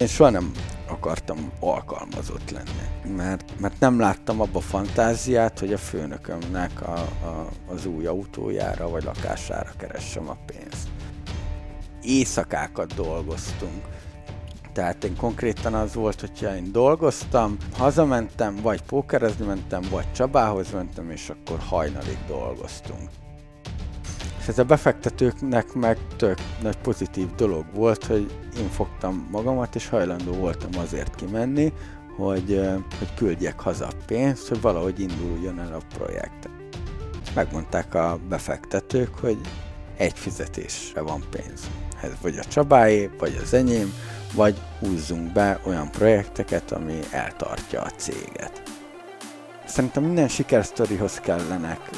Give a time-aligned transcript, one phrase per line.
[0.00, 0.52] Én soha nem
[0.88, 7.86] akartam alkalmazott lenni, mert, mert nem láttam abba fantáziát, hogy a főnökömnek a, a, az
[7.86, 10.88] új autójára vagy lakására keressem a pénzt.
[12.02, 13.84] Éjszakákat dolgoztunk.
[14.72, 21.10] Tehát én konkrétan az volt, hogyha én dolgoztam, hazamentem, vagy pókerezni mentem, vagy Csabához mentem,
[21.10, 23.08] és akkor hajnalig dolgoztunk.
[24.40, 29.88] És ez a befektetőknek meg tök nagy pozitív dolog volt, hogy én fogtam magamat, és
[29.88, 31.72] hajlandó voltam azért kimenni,
[32.16, 32.60] hogy,
[32.98, 36.48] hogy küldjek haza pénzt, hogy valahogy induljon el a projekt.
[37.34, 39.38] Megmondták a befektetők, hogy
[39.96, 41.70] egy fizetésre van pénz.
[42.02, 43.92] Ez vagy a Csabáé, vagy az enyém,
[44.34, 48.62] vagy húzzunk be olyan projekteket, ami eltartja a céget.
[49.66, 51.90] Szerintem minden sikersztorihoz kellenek,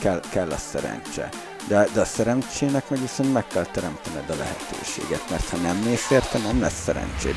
[0.00, 1.28] kell, kell a szerencse.
[1.68, 6.10] De, de a szerencsének meg viszont meg kell teremtened a lehetőséget, mert ha nem mész
[6.10, 7.34] érte, nem lesz szerencséd.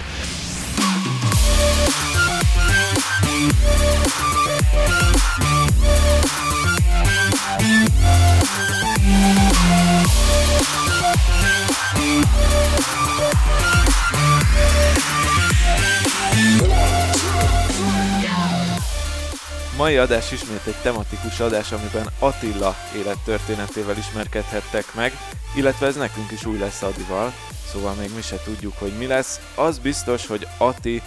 [19.82, 25.12] Mai adás ismét egy tematikus adás, amiben Attila élettörténetével ismerkedhettek meg,
[25.56, 27.32] illetve ez nekünk is új lesz Adival,
[27.66, 29.40] szóval még mi se tudjuk, hogy mi lesz.
[29.56, 31.02] Az biztos, hogy Ati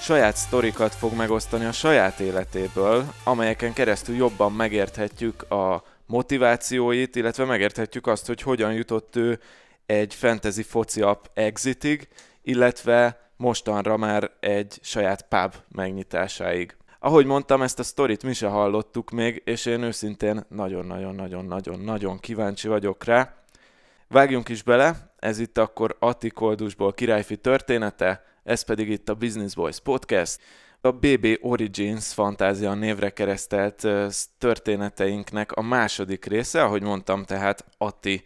[0.00, 8.06] saját sztorikat fog megosztani a saját életéből, amelyeken keresztül jobban megérthetjük a motivációit, illetve megérthetjük
[8.06, 9.40] azt, hogy hogyan jutott ő
[9.86, 12.08] egy fantasy foci app exitig,
[12.42, 16.76] illetve mostanra már egy saját pub megnyitásáig.
[17.04, 23.04] Ahogy mondtam, ezt a sztorit mi se hallottuk még, és én őszintén nagyon-nagyon-nagyon-nagyon-nagyon kíváncsi vagyok
[23.04, 23.34] rá.
[24.08, 29.54] Vágjunk is bele, ez itt akkor Atti Koldusból királyfi története, ez pedig itt a Business
[29.54, 30.40] Boys Podcast.
[30.80, 33.86] A BB Origins fantázia névre keresztelt
[34.38, 38.24] történeteinknek a második része, ahogy mondtam, tehát Atti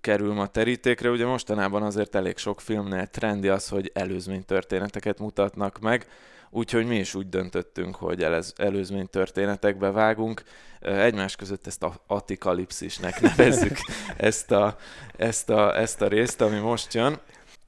[0.00, 1.10] kerül ma terítékre.
[1.10, 6.06] Ugye mostanában azért elég sok filmnél trendi az, hogy előzmény történeteket mutatnak meg,
[6.52, 10.42] úgyhogy mi is úgy döntöttünk, hogy elez, előzmény történetekbe vágunk.
[10.80, 13.76] Egymás között ezt a atikalipszisnek nevezzük
[14.16, 14.76] ezt a,
[15.16, 17.18] ezt, a, ezt a részt, ami most jön.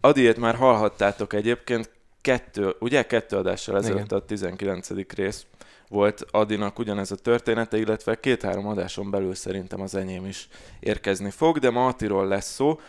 [0.01, 1.91] Adiét már hallhattátok egyébként,
[2.21, 4.89] kettő, ugye kettő adással ezelőtt a 19.
[5.15, 5.47] rész
[5.89, 10.49] volt Adinak ugyanez a története, illetve két-három adáson belül szerintem az enyém is
[10.81, 12.81] érkezni fog, de ma Atiról lesz szó.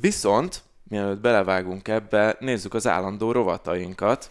[0.00, 4.30] Viszont, mielőtt belevágunk ebbe, nézzük az állandó rovatainkat.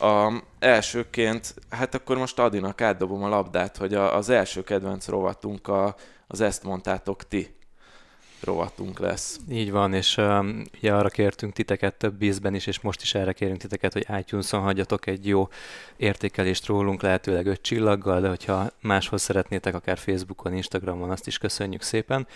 [0.00, 5.68] A, elsőként, hát akkor most Adinak átdobom a labdát, hogy a, az első kedvenc rovatunk
[5.68, 5.94] a,
[6.26, 7.54] az ezt mondtátok ti
[8.44, 9.40] rovatunk lesz.
[9.50, 13.32] Így van, és um, ugye arra kértünk titeket több ízben is, és most is erre
[13.32, 15.48] kérünk titeket, hogy iTunes-on hagyjatok egy jó
[15.96, 21.82] értékelést rólunk, lehetőleg öt csillaggal, de hogyha máshol szeretnétek, akár Facebookon, Instagramon, azt is köszönjük
[21.82, 22.26] szépen.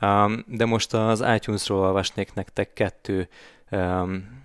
[0.00, 3.28] Um, de most az iTunes-ról olvasnék nektek kettő
[3.70, 4.42] um,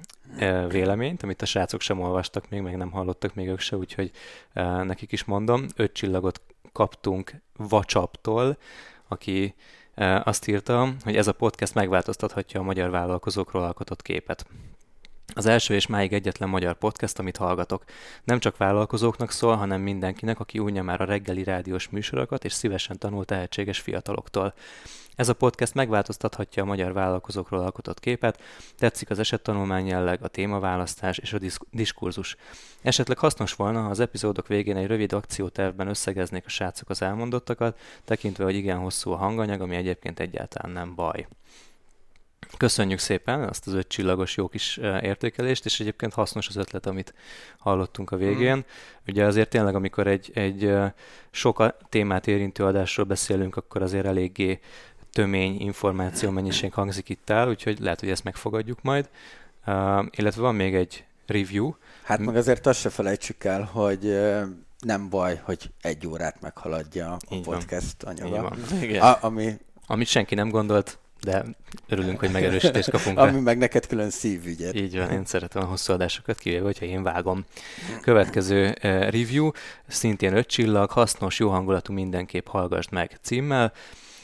[0.67, 4.11] véleményt, amit a srácok sem olvastak még, meg nem hallottak még ők se, úgyhogy
[4.83, 5.65] nekik is mondom.
[5.75, 6.41] Öt csillagot
[6.71, 8.57] kaptunk Vacsaptól,
[9.07, 9.55] aki
[10.23, 14.45] azt írta, hogy ez a podcast megváltoztathatja a magyar vállalkozókról alkotott képet.
[15.33, 17.83] Az első és máig egyetlen magyar podcast, amit hallgatok.
[18.23, 22.97] Nem csak vállalkozóknak szól, hanem mindenkinek, aki unja már a reggeli rádiós műsorokat, és szívesen
[22.97, 24.53] tanul tehetséges fiataloktól.
[25.19, 28.41] Ez a podcast megváltoztathatja a magyar vállalkozókról alkotott képet,
[28.77, 31.37] tetszik az esettanulmány jelleg, a témaválasztás és a
[31.71, 32.35] diskurzus.
[32.81, 37.79] Esetleg hasznos volna, ha az epizódok végén egy rövid akciótervben összegeznék a srácok az elmondottakat,
[38.05, 41.27] tekintve, hogy igen hosszú a hanganyag, ami egyébként egyáltalán nem baj.
[42.57, 47.13] Köszönjük szépen azt az öt csillagos jó kis értékelést, és egyébként hasznos az ötlet, amit
[47.57, 48.55] hallottunk a végén.
[48.55, 48.59] Mm.
[49.07, 50.73] Ugye azért tényleg, amikor egy, egy
[51.31, 54.59] sok témát érintő adásról beszélünk, akkor azért eléggé
[55.19, 59.09] tömény információ mennyiség hangzik itt el, úgyhogy lehet, hogy ezt megfogadjuk majd.
[59.67, 61.73] Uh, illetve van még egy review.
[62.03, 64.19] Hát meg azért azt se felejtsük el, hogy
[64.79, 68.15] nem baj, hogy egy órát meghaladja a Így podcast van.
[68.15, 68.55] anyaga.
[68.99, 69.57] A, ami...
[69.87, 71.45] Amit senki nem gondolt, de
[71.87, 73.17] örülünk, hogy megerősítést kapunk.
[73.17, 74.75] Ami meg neked külön szívügyed.
[74.75, 77.45] Így van, én szeretem a hosszú adásokat, kivéve, hogyha én vágom.
[78.01, 79.51] Következő review,
[79.87, 83.73] szintén öt csillag, hasznos, jó hangulatú mindenképp hallgassd meg címmel.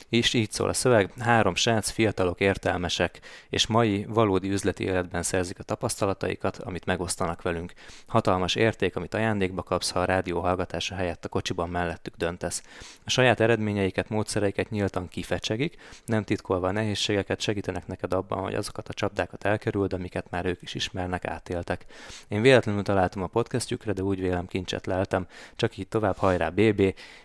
[0.10, 3.20] És így szól a szöveg, három srác, fiatalok, értelmesek,
[3.50, 7.74] és mai valódi üzleti életben szerzik a tapasztalataikat, amit megosztanak velünk.
[8.08, 12.64] Hatalmas érték, amit ajándékba kapsz, ha a rádió hallgatása helyett a kocsiban mellettük döntesz.
[13.06, 18.90] A saját eredményeiket, módszereiket nyíltan kifecsegik, nem titkolva a nehézségeket, segítenek neked abban, hogy azokat
[18.90, 21.86] a csapdákat elkerüld, amiket már ők is ismernek, átéltek.
[22.28, 26.80] Én véletlenül találtam a podcastjükre, de úgy vélem kincset leltem, csak így tovább hajrá BB,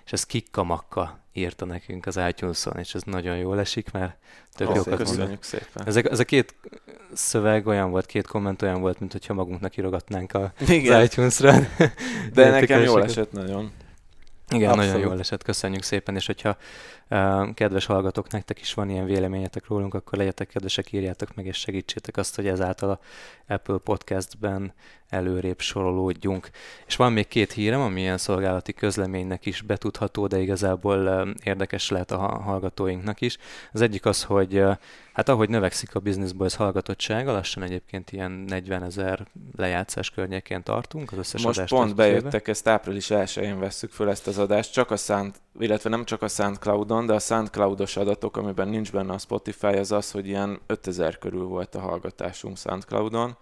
[0.05, 4.17] és ez kikkamakka írta nekünk az itunes és ez nagyon jól esik, mert
[4.55, 5.87] tök oh, jókat Köszönjük szépen.
[5.87, 6.55] Ezek, ez a két
[7.13, 11.01] szöveg olyan volt, két komment olyan volt, mint hogyha magunknak írogatnánk a, Igen.
[11.01, 11.55] az iTunes-ra.
[12.33, 13.73] De nekem jól esett nagyon.
[14.51, 14.93] Igen, Abszolút.
[14.93, 16.57] nagyon jól esett, köszönjük szépen, és hogyha
[17.11, 21.57] uh, kedves hallgatók, nektek is van ilyen véleményetek rólunk, akkor legyetek kedvesek, írjátok meg, és
[21.57, 23.01] segítsétek azt, hogy ezáltal a
[23.53, 24.73] Apple Podcastben
[25.11, 26.51] előrébb sorolódjunk.
[26.87, 32.11] És van még két hírem, ami ilyen szolgálati közleménynek is betudható, de igazából érdekes lehet
[32.11, 33.39] a hallgatóinknak is.
[33.73, 34.63] Az egyik az, hogy
[35.13, 39.27] hát ahogy növekszik a Business Boys hallgatottsága, lassan egyébként ilyen 40 ezer
[39.57, 41.13] lejátszás környékén tartunk.
[41.13, 44.97] Az összes Most pont bejöttek, ezt április 1-én vesszük föl ezt az adást, csak a
[44.97, 49.67] Sound, illetve nem csak a SoundCloudon, de a SoundCloudos adatok, amiben nincs benne a Spotify,
[49.67, 53.37] az az, hogy ilyen 5000 körül volt a hallgatásunk SoundCloudon,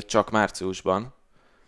[0.00, 1.12] csak márciusban,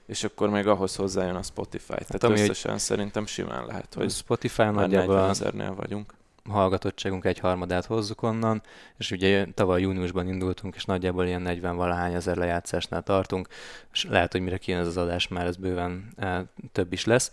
[0.06, 1.87] és akkor még ahhoz hozzájön a Spotify.
[1.87, 6.14] Tehát hát, ami összesen szerintem simán lehet, hogy Spotify nagyjából ezernél vagyunk
[6.49, 8.62] hallgatottságunk egy harmadát hozzuk onnan,
[8.99, 13.49] és ugye tavaly júniusban indultunk, és nagyjából ilyen 40 valahány ezer lejátszásnál tartunk,
[13.93, 17.32] és lehet, hogy mire kijön ez az adás, már ez bőven e, több is lesz.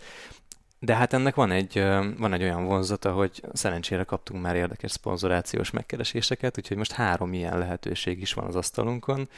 [0.80, 1.82] De hát ennek van egy,
[2.18, 7.58] van egy olyan vonzata, hogy szerencsére kaptunk már érdekes szponzorációs megkereséseket, úgyhogy most három ilyen
[7.58, 9.28] lehetőség is van az asztalunkon.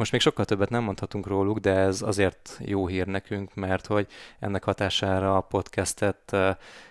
[0.00, 4.06] Most még sokkal többet nem mondhatunk róluk, de ez azért jó hír nekünk, mert hogy
[4.38, 6.36] ennek hatására a podcastet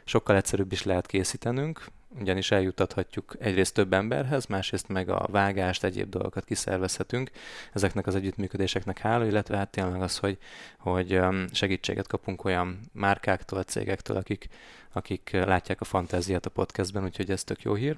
[0.04, 1.86] sokkal egyszerűbb is lehet készítenünk,
[2.20, 7.32] ugyanis eljutathatjuk egyrészt több emberhez, másrészt meg a vágást, egyéb dolgokat kiszervezhetünk.
[7.74, 10.38] Ezeknek az együttműködéseknek hála, illetve hát tényleg az, hogy,
[10.78, 11.20] hogy
[11.52, 14.48] segítséget kapunk olyan márkáktól, cégektől, akik,
[14.92, 17.98] akik látják a fantáziát a podcastben, úgyhogy ez tök jó hír.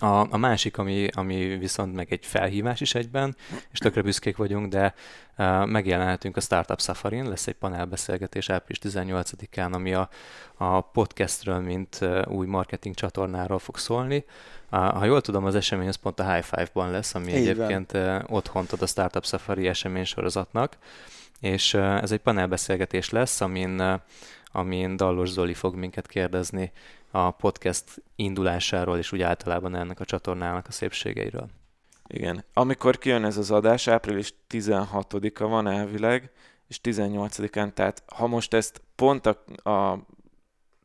[0.00, 3.36] A, a másik, ami, ami viszont meg egy felhívás is egyben,
[3.72, 4.94] és tökre büszkék vagyunk, de
[5.38, 10.08] uh, megjelenhetünk a Startup Safari-n, lesz egy panelbeszélgetés április 18-án, ami a,
[10.56, 14.24] a podcastről, mint uh, új marketing csatornáról fog szólni.
[14.70, 17.92] Uh, ha jól tudom, az esemény az pont a High Five-ban lesz, ami Így egyébként
[17.92, 20.76] uh, otthont ad a Startup Safari esemény sorozatnak,
[21.40, 24.00] és uh, ez egy panelbeszélgetés lesz, amin, uh,
[24.52, 26.72] amin Dallos Zoli fog minket kérdezni
[27.10, 31.48] a podcast indulásáról, és úgy általában ennek a csatornának a szépségeiről.
[32.06, 32.44] Igen.
[32.52, 36.30] Amikor kijön ez az adás, április 16-a van elvileg,
[36.68, 39.92] és 18-án, tehát ha most ezt pont a, a,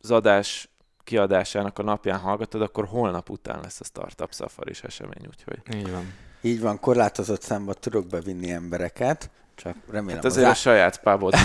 [0.01, 0.69] az adás
[1.03, 5.75] kiadásának a napján hallgatod, akkor holnap után lesz a Startup Safari esemény, úgyhogy...
[5.75, 6.13] Így van.
[6.41, 11.35] Így van, korlátozott számba tudok bevinni embereket, csak remélem hát azért az a saját pubot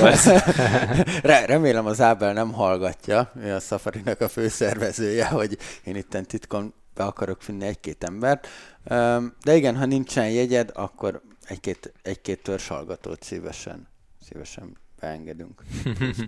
[1.46, 7.04] remélem az Ábel nem hallgatja, ő a safari a főszervezője, hogy én itt titkon be
[7.04, 8.48] akarok finni egy-két embert.
[9.44, 13.88] De igen, ha nincsen jegyed, akkor egy-két, egy-két hallgatót szívesen,
[14.28, 15.62] szívesen beengedünk.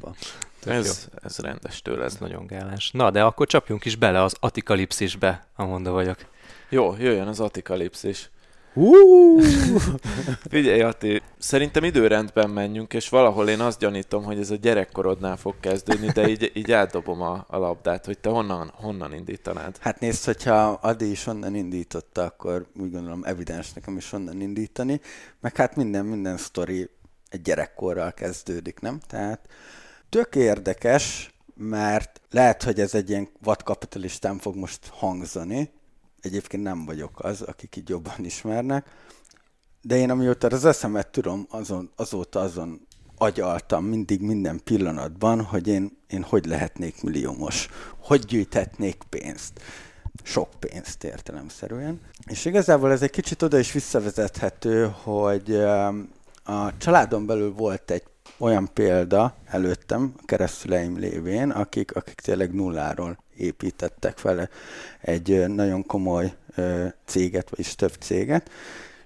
[0.67, 2.05] ez, ez rendes tőled.
[2.05, 2.91] Ez nagyon gálás.
[2.91, 6.19] Na, de akkor csapjunk is bele az atikalipszisbe, amondta vagyok.
[6.69, 8.31] Jó, jöjjön az atikalipszis.
[8.75, 9.43] Uh!
[10.51, 15.55] Figyelj, Ati, szerintem időrendben menjünk, és valahol én azt gyanítom, hogy ez a gyerekkorodnál fog
[15.61, 19.79] kezdődni, de így, így átdobom a, a labdát, hogy te honnan, honnan indítanád.
[19.81, 25.01] Hát nézd, hogyha Adi is onnan indította, akkor úgy gondolom evidens nekem is onnan indítani,
[25.41, 26.91] meg hát minden, minden sztori
[27.29, 29.01] egy gyerekkorral kezdődik, nem?
[29.09, 29.49] Tehát
[30.09, 35.71] tök érdekes, mert lehet, hogy ez egy ilyen vadkapitalistán fog most hangzani,
[36.23, 38.87] egyébként nem vagyok az, akik így jobban ismernek,
[39.83, 42.87] de én amióta az eszemet tudom, azon, azóta azon
[43.17, 49.61] agyaltam mindig minden pillanatban, hogy én, én hogy lehetnék milliómos, hogy gyűjthetnék pénzt.
[50.23, 52.01] Sok pénzt értelemszerűen.
[52.27, 55.55] És igazából ez egy kicsit oda is visszavezethető, hogy
[56.45, 58.03] a családon belül volt egy
[58.39, 64.49] olyan példa előttem, keresztüleim lévén, akik, akik tényleg nulláról építettek vele
[65.01, 66.33] egy nagyon komoly
[67.05, 68.51] céget, vagyis több céget,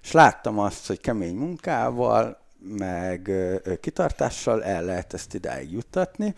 [0.03, 3.31] és láttam azt, hogy kemény munkával, meg
[3.81, 6.35] kitartással el lehet ezt idáig juttatni,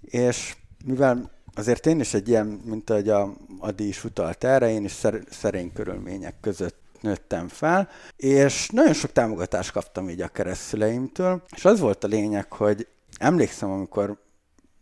[0.00, 4.84] és mivel azért én is egy ilyen, mint ahogy a Adi is utalt erre, én
[4.84, 5.00] is
[5.30, 11.80] szerény körülmények között nőttem fel, és nagyon sok támogatást kaptam így a keresztüleimtől, és az
[11.80, 12.86] volt a lényeg, hogy
[13.18, 14.18] emlékszem, amikor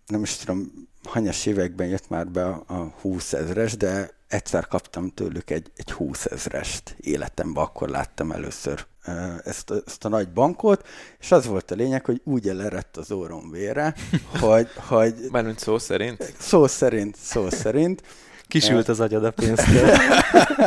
[0.07, 5.09] nem is tudom, hanyas években jött már be a, a 20 ezres, de egyszer kaptam
[5.09, 8.87] tőlük egy, egy 20 ezrest életemben, akkor láttam először
[9.45, 10.87] ezt a, ezt a nagy bankot,
[11.21, 13.95] és az volt a lényeg, hogy úgy elerett az órom vére,
[14.41, 14.69] hogy...
[14.77, 16.35] hogy Mármint szó szerint?
[16.39, 18.03] Szó szerint, szó szerint.
[18.49, 19.67] Kisült az agyad a pénzt.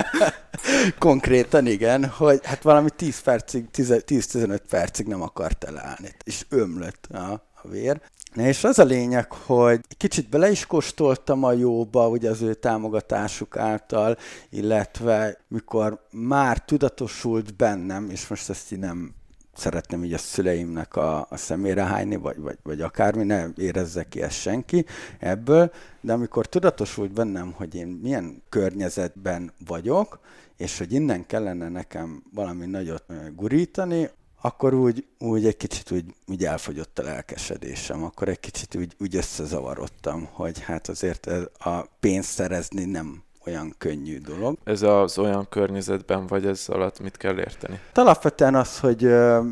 [1.00, 7.32] Konkrétan igen, hogy hát valami 10 percig, 10-15 percig nem akart elállni, és ömlött a,
[7.62, 8.02] a vér.
[8.36, 13.58] És az a lényeg, hogy kicsit bele is kóstoltam a jóba, ugye az ő támogatásuk
[13.58, 14.18] által,
[14.50, 19.14] illetve mikor már tudatosult bennem, és most ezt így nem
[19.56, 24.22] szeretném így a szüleimnek a, a szemére hányni, vagy, vagy, vagy akármi, ne érezze ki
[24.22, 24.86] ezt senki
[25.20, 30.20] ebből, de amikor tudatosult bennem, hogy én milyen környezetben vagyok,
[30.58, 33.04] és hogy innen kellene nekem valami nagyot
[33.36, 34.10] gurítani,
[34.46, 39.16] akkor úgy, úgy egy kicsit úgy, úgy elfogyott a lelkesedésem, akkor egy kicsit úgy, úgy
[39.16, 41.28] összezavarodtam, hogy hát azért
[41.60, 44.58] a pénzt szerezni nem olyan könnyű dolog.
[44.64, 47.80] Ez az olyan környezetben vagy ez alatt mit kell érteni?
[47.94, 49.46] Alapvetően az, hogy uh,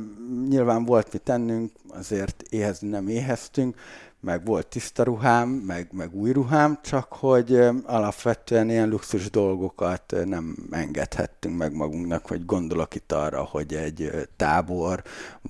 [0.50, 3.76] nyilván volt mit tennünk, azért éhezni nem éheztünk,
[4.24, 10.56] meg volt tiszta ruhám, meg, meg új ruhám, csak hogy alapvetően ilyen luxus dolgokat nem
[10.72, 15.04] engedhettünk meg magunknak, hogy gondolok itt arra, hogy egy tábor,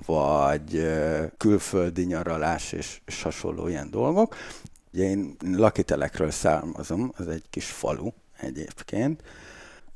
[0.05, 0.91] vagy
[1.37, 4.35] külföldi nyaralás és, és hasonló ilyen dolgok.
[4.93, 9.23] Ugye én lakitelekről származom, az egy kis falu egyébként.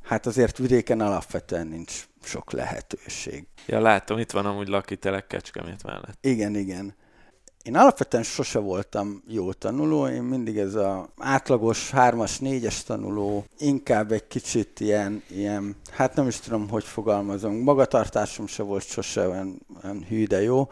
[0.03, 3.47] Hát azért vidéken alapvetően nincs sok lehetőség.
[3.65, 6.17] Ja, látom, itt van amúgy lakitelek Kecskemét mellett.
[6.21, 6.95] Igen, igen.
[7.67, 14.11] Én alapvetően sose voltam jó tanuló, én mindig ez a átlagos hármas, négyes tanuló, inkább
[14.11, 19.61] egy kicsit ilyen, ilyen, hát nem is tudom, hogy fogalmazom, magatartásom se volt sose olyan,
[19.83, 20.69] olyan hű, de jó.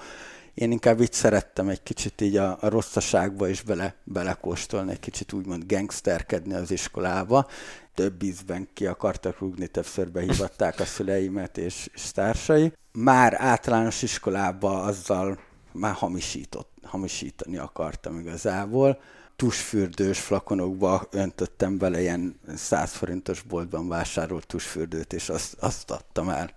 [0.53, 5.33] Én inkább így szerettem egy kicsit így a, a rosszaságba is bele, belekóstolni, egy kicsit
[5.33, 7.47] úgymond gangsterkedni az iskolába.
[7.93, 12.73] Több ízben ki akartak rúgni, többször behívatták a szüleimet és, és társai.
[12.91, 15.39] Már általános iskolába azzal
[15.75, 18.99] már hamisított, hamisítani akartam igazából.
[19.35, 26.49] Tusfürdős flakonokba öntöttem bele ilyen 100 forintos boltban vásárolt tusfürdőt, és azt, azt adtam el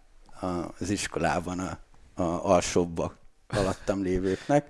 [0.79, 1.79] az iskolában a,
[2.23, 3.17] a alsóbbak
[3.57, 4.67] alattam lévőknek.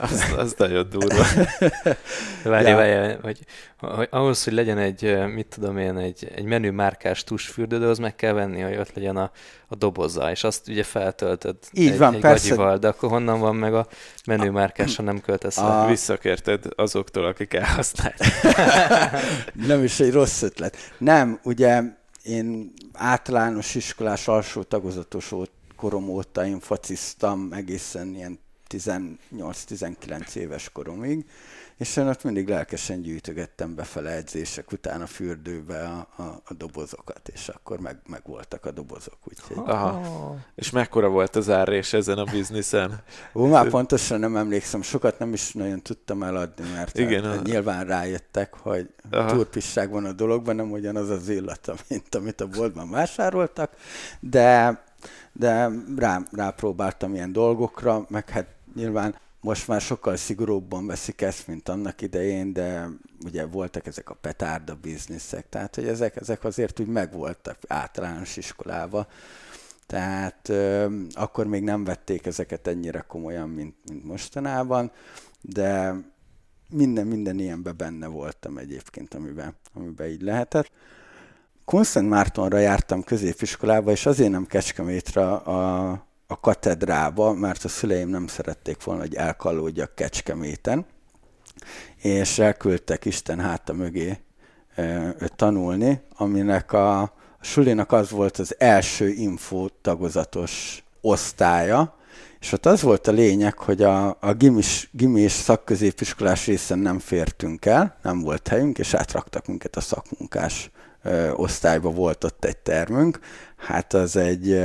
[0.00, 1.24] az, az nagyon durva.
[2.44, 2.76] Várj, ja.
[2.76, 3.38] várj, hogy,
[3.78, 7.98] hogy ahhoz, hogy legyen egy, mit tudom én, egy, egy menü márkás tusfürdő, de az
[7.98, 9.30] meg kell venni, hogy ott legyen a,
[9.68, 12.48] a doboza, és azt ugye feltöltöd Így egy, van, egy persze.
[12.48, 13.86] gagyival, de akkor honnan van meg a
[14.26, 15.86] menü márkás, ha nem költesz a...
[15.88, 18.20] Visszakérted azoktól, akik elhasználják.
[19.66, 20.76] nem is egy rossz ötlet.
[20.98, 21.82] Nem, ugye
[22.22, 31.24] én általános iskolás alsó tagozatos volt korom óta én fociztam egészen ilyen 18-19 éves koromig,
[31.76, 37.28] és én ott mindig lelkesen gyűjtögettem befele edzések után a fürdőbe a, a, a dobozokat,
[37.28, 39.18] és akkor meg, meg voltak a dobozok.
[39.24, 39.56] Úgyhogy...
[39.56, 40.36] Aha.
[40.54, 43.02] És mekkora volt az árrés ezen a bizniszen?
[43.34, 47.42] Ó, már pontosan nem emlékszem, sokat nem is nagyon tudtam eladni, mert Igen, hát, a...
[47.42, 49.32] nyilván rájöttek, hogy Aha.
[49.32, 53.72] turpisság van a dologban, nem ugyanaz az illata, mint amit a boltban vásároltak,
[54.20, 54.86] de
[55.32, 61.68] de rá, rápróbáltam ilyen dolgokra, meg hát nyilván most már sokkal szigorúbban veszik ezt, mint
[61.68, 62.88] annak idején, de
[63.24, 69.06] ugye voltak ezek a petárda bizniszek, tehát hogy ezek, ezek azért úgy megvoltak általános iskolába.
[69.86, 74.92] Tehát ö, akkor még nem vették ezeket ennyire komolyan, mint, mint mostanában,
[75.40, 75.94] de
[76.70, 80.70] minden, minden ilyenben benne voltam egyébként, amiben, amiben így lehetett.
[81.68, 85.90] Konszent Mártonra jártam középiskolába, és azért nem Kecskemétre a,
[86.26, 90.86] a katedrába, mert a szüleim nem szerették volna, hogy elkallódjak Kecskeméten,
[91.96, 94.18] és elküldtek Isten háta mögé
[94.74, 101.96] e, tanulni, aminek a, a sulinak az volt az első info tagozatos osztálya,
[102.40, 107.66] és ott az volt a lényeg, hogy a, a gimis, gimis szakközépiskolás részen nem fértünk
[107.66, 110.70] el, nem volt helyünk, és átraktak minket a szakmunkás
[111.34, 113.18] osztályban volt ott egy termünk,
[113.56, 114.64] hát az egy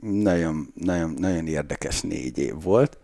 [0.00, 2.98] nagyon, nagyon, nagyon érdekes négy év volt.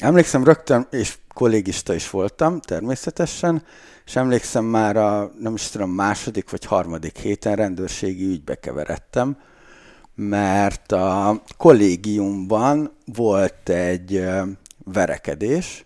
[0.00, 3.62] Emlékszem rögtön, és kollégista is voltam természetesen,
[4.06, 9.36] és emlékszem már a, nem is tudom, második vagy harmadik héten rendőrségi ügybe keveredtem,
[10.14, 14.24] mert a kollégiumban volt egy
[14.84, 15.84] verekedés,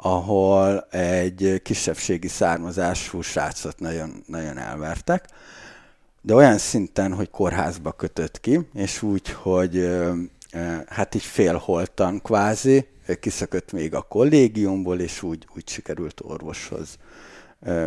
[0.00, 5.28] ahol egy kisebbségi származású srácot nagyon, nagyon elvertek,
[6.22, 9.88] de olyan szinten, hogy kórházba kötött ki, és úgy, hogy
[10.86, 12.86] hát így félholtan kvázi
[13.20, 16.98] kiszökött még a kollégiumból, és úgy, úgy sikerült orvoshoz,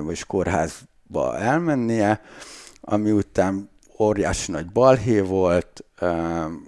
[0.02, 2.22] vagy kórházba elmennie,
[2.82, 3.70] ami után
[4.02, 5.84] óriási nagy balhé volt,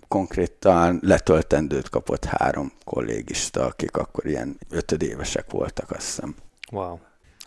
[0.08, 6.36] konkrétan letöltendőt kapott három kollégista, akik akkor ilyen ötödévesek voltak, azt hiszem.
[6.72, 6.98] Wow.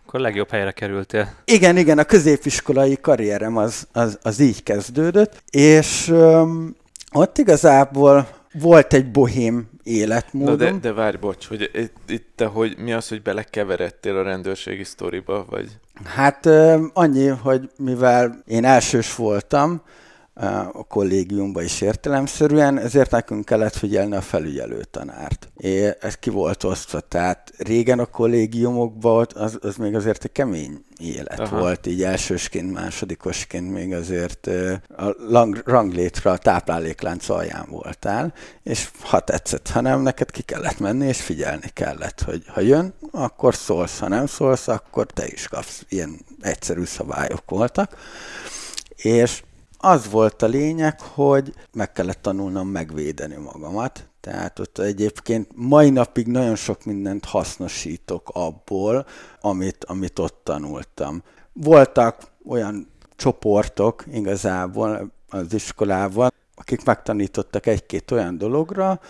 [0.06, 1.32] Akkor legjobb helyre kerültél.
[1.44, 6.76] Igen, igen, a középiskolai karrierem az, az, az így kezdődött, és um,
[7.12, 10.56] ott igazából volt egy bohém életmódom.
[10.56, 14.22] Na de, de várj, bocs, hogy itt, itt te, hogy mi az, hogy belekeveredtél a
[14.22, 15.68] rendőrségi sztoriba, vagy?
[16.04, 16.46] Hát
[16.92, 19.82] annyi, hogy mivel én elsős voltam,
[20.72, 25.48] a kollégiumba is értelemszerűen, ezért nekünk kellett figyelni a felügyelő tanárt.
[25.56, 30.84] És ez ki volt osztva, tehát régen a kollégiumokban az, az még azért egy kemény
[30.98, 31.58] élet Aha.
[31.58, 34.46] volt, így elsősként, másodikosként még azért
[34.96, 40.78] a lang, ranglétre a tápláléklánc alján voltál, és ha tetszett, ha nem, neked ki kellett
[40.78, 45.48] menni, és figyelni kellett, hogy ha jön, akkor szólsz, ha nem szólsz, akkor te is
[45.48, 45.84] kapsz.
[45.88, 47.96] Ilyen egyszerű szabályok voltak.
[48.96, 49.42] És
[49.86, 54.08] az volt a lényeg, hogy meg kellett tanulnom megvédeni magamat.
[54.20, 59.06] Tehát ott egyébként mai napig nagyon sok mindent hasznosítok abból,
[59.40, 61.22] amit, amit ott tanultam.
[61.52, 69.00] Voltak olyan csoportok igazából az iskolában, akik megtanítottak egy-két olyan dologra,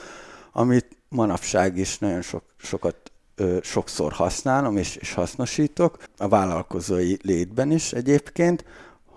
[0.53, 2.97] amit manapság is nagyon sok, sokat
[3.35, 8.65] ö, sokszor használom és, és hasznosítok, a vállalkozói létben is egyébként,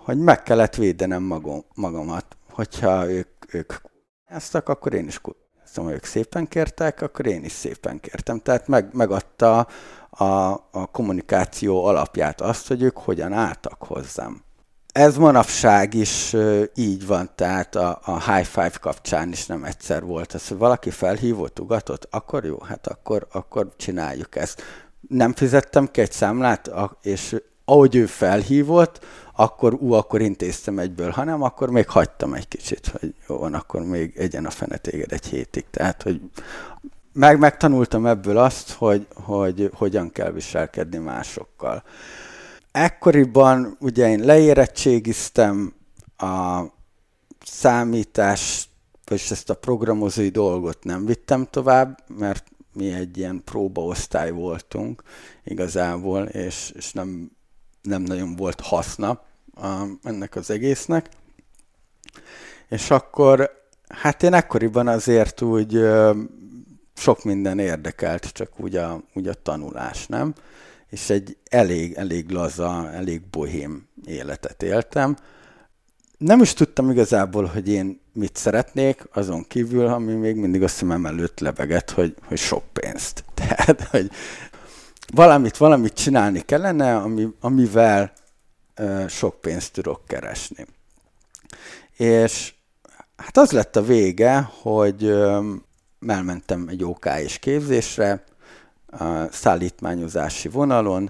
[0.09, 2.25] hogy meg kellett védenem magam, magamat.
[2.51, 3.73] Hogyha ők, ők
[4.25, 5.21] eztek, akkor én is
[5.63, 8.39] szóval ők szépen kértek, akkor én is szépen kértem.
[8.39, 9.67] Tehát meg, megadta
[10.09, 10.25] a,
[10.71, 14.43] a kommunikáció alapját azt, hogy ők hogyan álltak hozzám.
[14.93, 16.35] Ez manapság is
[16.75, 20.89] így van, tehát a, a high five kapcsán is nem egyszer volt ez, hogy valaki
[20.89, 24.61] felhívott, ugatott, akkor jó, hát akkor, akkor csináljuk ezt.
[25.09, 27.35] Nem fizettem ki egy számlát, és
[27.69, 33.13] ahogy ő felhívott, akkor ú, akkor intéztem egyből, hanem akkor még hagytam egy kicsit, hogy
[33.27, 35.65] jó van, akkor még egyen a fene téged egy hétig.
[35.71, 36.21] Tehát, hogy
[37.13, 41.83] meg, megtanultam ebből azt, hogy, hogy hogyan kell viselkedni másokkal.
[42.71, 45.73] Ekkoriban ugye én leérettségiztem
[46.17, 46.61] a
[47.45, 48.69] számítás,
[49.11, 55.03] és ezt a programozói dolgot nem vittem tovább, mert mi egy ilyen próbaosztály voltunk
[55.43, 57.31] igazából, és, és nem,
[57.81, 59.09] nem nagyon volt haszna
[59.55, 61.09] a, ennek az egésznek.
[62.69, 63.51] És akkor,
[63.87, 65.79] hát én ekkoriban azért úgy
[66.95, 70.33] sok minden érdekelt, csak úgy a, úgy a tanulás, nem?
[70.89, 75.17] És egy elég, elég laza, elég bohém életet éltem.
[76.17, 81.05] Nem is tudtam igazából, hogy én mit szeretnék, azon kívül, ami még mindig a szemem
[81.05, 83.23] előtt lebegett, hogy, hogy sok pénzt.
[83.39, 84.09] Tehát, hogy
[85.13, 88.11] valamit, valamit csinálni kellene, ami, amivel
[89.07, 90.65] sok pénzt tudok keresni.
[91.97, 92.53] És
[93.15, 95.13] hát az lett a vége, hogy
[96.07, 98.23] elmentem egy OK és képzésre,
[98.91, 101.09] a szállítmányozási vonalon,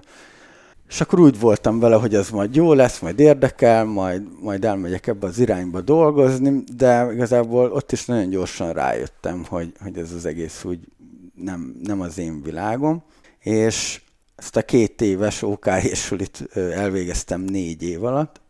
[0.88, 5.06] és akkor úgy voltam vele, hogy ez majd jó lesz, majd érdekel, majd, majd elmegyek
[5.06, 10.26] ebbe az irányba dolgozni, de igazából ott is nagyon gyorsan rájöttem, hogy, hogy ez az
[10.26, 10.78] egész úgy
[11.34, 13.02] nem, nem az én világom,
[13.40, 14.00] és
[14.36, 18.40] ezt a két éves OK sulit elvégeztem négy év alatt.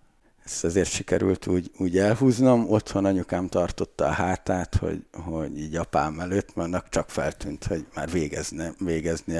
[0.44, 2.70] Ezt azért sikerült úgy, úgy elhúznom.
[2.70, 7.86] Otthon anyukám tartotta a hátát, hogy, hogy így apám előtt, mert annak csak feltűnt, hogy
[7.94, 9.38] már végezne, végezni,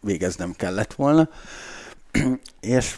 [0.00, 1.28] végeznem kellett volna.
[2.60, 2.96] És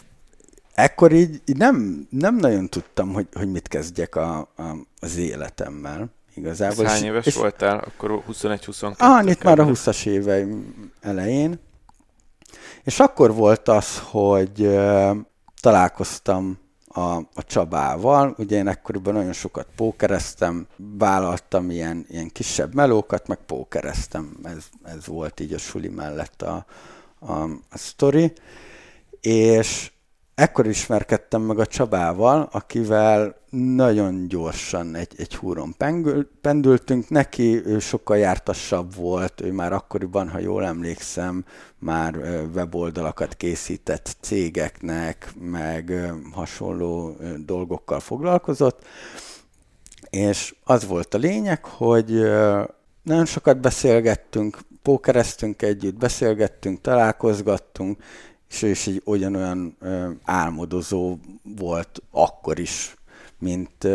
[0.73, 6.09] ekkor így, így nem, nem nagyon tudtam, hogy, hogy mit kezdjek a, a, az életemmel.
[6.35, 6.85] Igazából.
[6.85, 7.77] hány éves és, voltál?
[7.77, 8.97] Akkor 21-22?
[8.97, 11.59] Ah, itt már a 20-as éveim elején.
[12.83, 14.79] És akkor volt az, hogy
[15.61, 23.27] találkoztam a, a Csabával, ugye én ekkoriban nagyon sokat pókereztem, vállaltam ilyen, ilyen kisebb melókat,
[23.27, 26.65] meg pókereztem, ez, ez volt így a suli mellett a,
[27.19, 27.33] a,
[27.69, 28.33] a sztori,
[29.21, 29.91] és
[30.35, 35.75] ekkor ismerkedtem meg a Csabával, akivel nagyon gyorsan egy, egy húron
[36.41, 37.09] pendültünk.
[37.09, 41.45] Neki ő sokkal jártassabb volt, ő már akkoriban, ha jól emlékszem,
[41.77, 42.15] már
[42.53, 48.85] weboldalakat készített cégeknek, meg hasonló dolgokkal foglalkozott.
[50.09, 52.11] És az volt a lényeg, hogy
[53.01, 58.03] nagyon sokat beszélgettünk, pókereztünk együtt, beszélgettünk, találkozgattunk,
[58.63, 61.17] és ő egy ugyanolyan ö, álmodozó
[61.57, 62.95] volt akkor is,
[63.39, 63.87] mint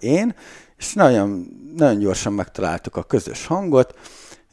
[0.00, 0.34] én,
[0.76, 3.94] és nagyon, nagyon gyorsan megtaláltuk a közös hangot,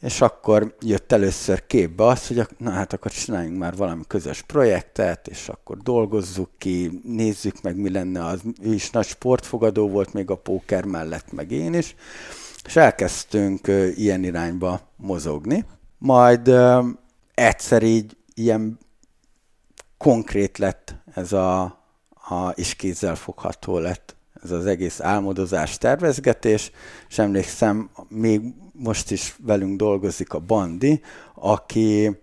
[0.00, 5.28] és akkor jött először képbe az, hogy na hát akkor csináljunk már valami közös projektet,
[5.28, 8.40] és akkor dolgozzuk ki, nézzük meg, mi lenne az.
[8.62, 11.94] Ő is nagy sportfogadó volt még a póker mellett, meg én is,
[12.64, 15.64] és elkezdtünk ilyen irányba mozogni.
[15.98, 16.50] Majd
[17.34, 18.78] egyszer így ilyen
[20.00, 21.62] konkrét lett ez a,
[22.10, 26.70] a is kézzel fogható lett ez az egész álmodozás, tervezgetés,
[27.08, 28.40] és emlékszem, még
[28.72, 31.02] most is velünk dolgozik a Bandi,
[31.34, 32.20] aki,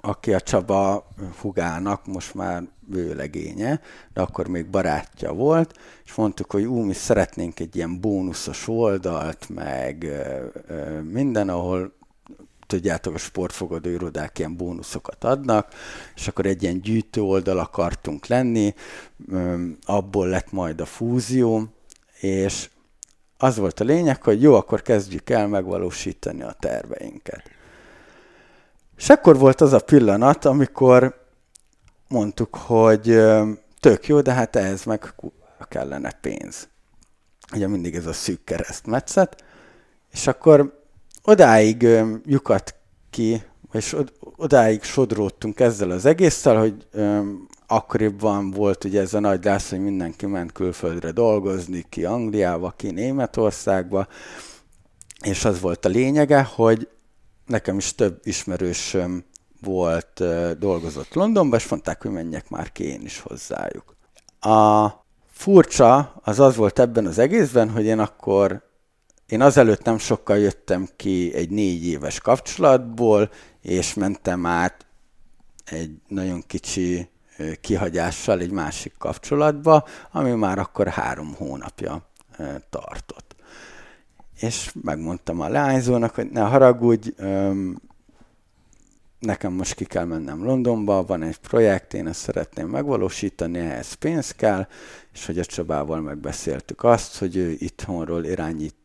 [0.00, 1.08] aki a Csaba
[1.40, 3.80] hugának most már vőlegénye,
[4.12, 9.48] de akkor még barátja volt, és mondtuk, hogy ú, mi szeretnénk egy ilyen bónuszos oldalt,
[9.48, 10.06] meg
[11.02, 11.95] minden, ahol
[12.66, 15.72] tudjátok, a sportfogadó irodák ilyen bónuszokat adnak,
[16.14, 18.74] és akkor egy ilyen gyűjtő oldal akartunk lenni,
[19.84, 21.64] abból lett majd a fúzió,
[22.20, 22.70] és
[23.38, 27.42] az volt a lényeg, hogy jó, akkor kezdjük el megvalósítani a terveinket.
[28.96, 31.24] És akkor volt az a pillanat, amikor
[32.08, 33.20] mondtuk, hogy
[33.80, 35.14] tök jó, de hát ehhez meg
[35.68, 36.68] kellene pénz.
[37.54, 39.44] Ugye mindig ez a szűk keresztmetszet.
[40.12, 40.85] És akkor
[41.26, 41.86] odáig
[42.26, 42.74] lyukat
[43.10, 43.96] ki, és
[44.36, 46.86] odáig sodródtunk ezzel az egésszel, hogy
[47.66, 52.90] akkoriban volt ugye ez a nagy lász, hogy mindenki ment külföldre dolgozni, ki Angliába, ki
[52.90, 54.06] Németországba,
[55.22, 56.88] és az volt a lényege, hogy
[57.46, 59.24] nekem is több ismerősöm
[59.62, 60.22] volt,
[60.58, 63.96] dolgozott Londonban, és mondták, hogy menjek már ki én is hozzájuk.
[64.40, 64.88] A
[65.30, 68.65] furcsa az az volt ebben az egészben, hogy én akkor
[69.26, 73.30] én azelőtt nem sokkal jöttem ki egy négy éves kapcsolatból,
[73.62, 74.86] és mentem át
[75.64, 77.08] egy nagyon kicsi
[77.60, 82.08] kihagyással egy másik kapcsolatba, ami már akkor három hónapja
[82.70, 83.34] tartott.
[84.40, 87.10] És megmondtam a leányzónak, hogy ne haragudj,
[89.18, 94.30] nekem most ki kell mennem Londonba, van egy projekt, én ezt szeretném megvalósítani, ehhez pénz
[94.30, 94.66] kell,
[95.12, 98.75] és hogy a Csabával megbeszéltük azt, hogy ő itthonról irányít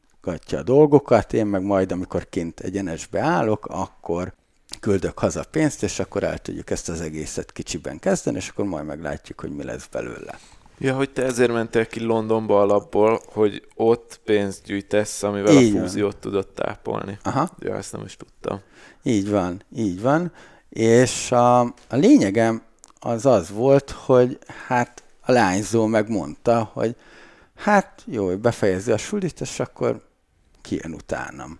[0.51, 4.33] a dolgokat, én meg majd, amikor kint egyenesbe állok, akkor
[4.79, 8.85] küldök haza pénzt, és akkor el tudjuk ezt az egészet kicsiben kezdeni, és akkor majd
[8.85, 10.39] meglátjuk, hogy mi lesz belőle.
[10.77, 15.79] Ja, hogy te ezért mentél ki Londonba alapból, hogy ott pénzt gyűjtesz, amivel így a
[15.79, 16.21] fúziót van.
[16.21, 17.17] tudod tápolni.
[17.23, 17.49] Aha.
[17.59, 18.59] Ja, ezt nem is tudtam.
[19.03, 20.31] Így van, így van.
[20.69, 22.61] És a, a lényegem
[22.99, 26.95] az az volt, hogy hát a lányzó megmondta, hogy
[27.55, 30.01] hát jó, hogy befejezi a sulit, és akkor
[30.61, 31.59] kijön utánam.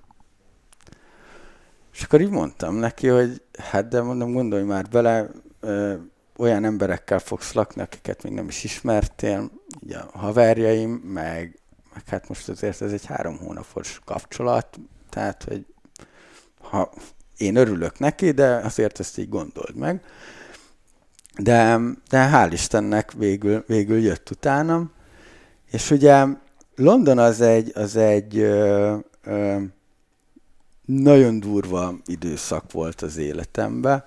[1.93, 5.95] És akkor így mondtam neki, hogy hát de mondom, gondolj már bele, ö,
[6.37, 11.59] olyan emberekkel fogsz lakni, akiket még nem is ismertél, ugye a haverjaim, meg,
[11.93, 15.65] meg hát most azért ez egy három hónapos kapcsolat, tehát, hogy
[16.61, 16.91] ha
[17.37, 20.03] én örülök neki, de azért ezt így gondold meg.
[21.37, 24.91] De, de hál' Istennek végül, végül jött utánam,
[25.71, 26.25] és ugye
[26.81, 29.57] London az egy, az egy ö, ö,
[30.85, 34.05] nagyon durva időszak volt az életemben.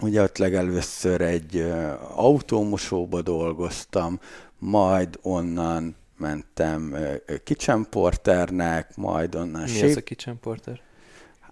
[0.00, 4.20] Ugye ott legelőször egy ö, autómosóba dolgoztam,
[4.58, 6.96] majd onnan mentem
[7.44, 9.62] kitchen porternek, majd onnan...
[9.62, 9.90] Mi sép...
[9.90, 10.80] az a kitchen porter?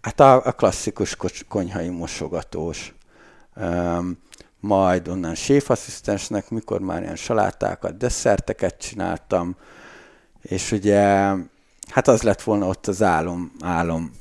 [0.01, 1.17] Hát a, a klasszikus
[1.49, 2.95] konyhai mosogatós.
[3.57, 4.19] Um,
[4.61, 9.57] majd onnan séfasszisztensnek, mikor már ilyen salátákat, desszerteket csináltam,
[10.43, 11.01] és ugye,
[11.89, 14.13] hát az lett volna ott az álom, álom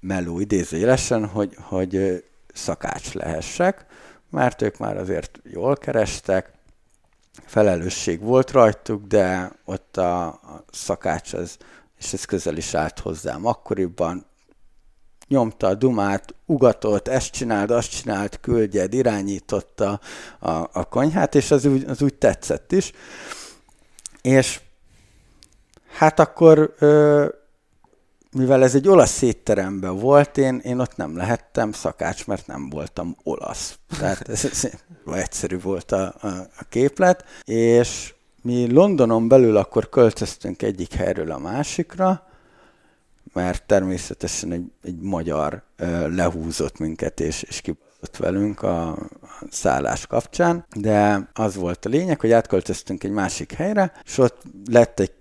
[0.00, 3.86] meló idézőjelesen, hogy, hogy szakács lehessek,
[4.30, 6.52] mert ők már azért jól kerestek,
[7.44, 11.56] felelősség volt rajtuk, de ott a, a szakács az,
[11.98, 14.26] és ez közel is állt hozzám akkoriban,
[15.28, 20.00] nyomta a dumát, ugatott, ezt csináld, azt csinált, küldjed, irányította
[20.38, 22.92] a, a konyhát, és az úgy, az úgy tetszett is.
[24.22, 24.60] És
[25.92, 26.74] hát akkor,
[28.32, 33.16] mivel ez egy olasz étteremben volt, én, én ott nem lehettem szakács, mert nem voltam
[33.22, 33.78] olasz.
[33.98, 34.70] Tehát ez, ez
[35.14, 36.26] egyszerű volt a, a,
[36.58, 42.26] a képlet, és mi Londonon belül akkor költöztünk egyik helyről a másikra,
[43.32, 48.98] mert természetesen egy, egy magyar ö, lehúzott minket és, és kibaszott velünk a, a
[49.50, 55.00] szállás kapcsán, de az volt a lényeg, hogy átköltöztünk egy másik helyre, és ott lett
[55.00, 55.12] egy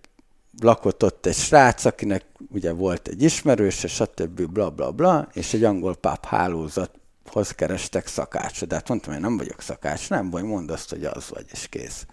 [0.60, 4.42] lakott ott egy srác, akinek ugye volt egy ismerőse, stb.
[4.42, 8.68] bla bla bla, és egy angol páp hálózathoz kerestek szakácsot.
[8.68, 11.68] De hát mondtam, hogy nem vagyok szakács, nem vagy, mondd azt, hogy az vagy, és
[11.70, 12.06] kész.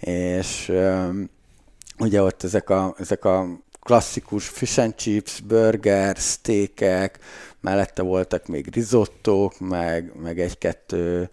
[0.00, 1.30] És um,
[1.98, 3.46] ugye ott ezek a, ezek a
[3.80, 7.18] klasszikus fish and chips, burger, steakek,
[7.60, 11.30] mellette voltak még risottók, meg, meg egy-kettő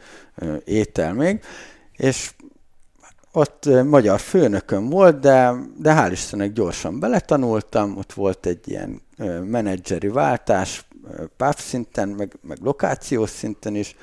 [0.65, 1.43] étel még,
[1.95, 2.31] és
[3.37, 9.01] ott magyar főnököm volt, de, de hál' Istennek gyorsan beletanultam, ott volt egy ilyen
[9.43, 10.85] menedzseri váltás,
[11.37, 13.95] PÁV szinten, meg, meg lokációs szinten is,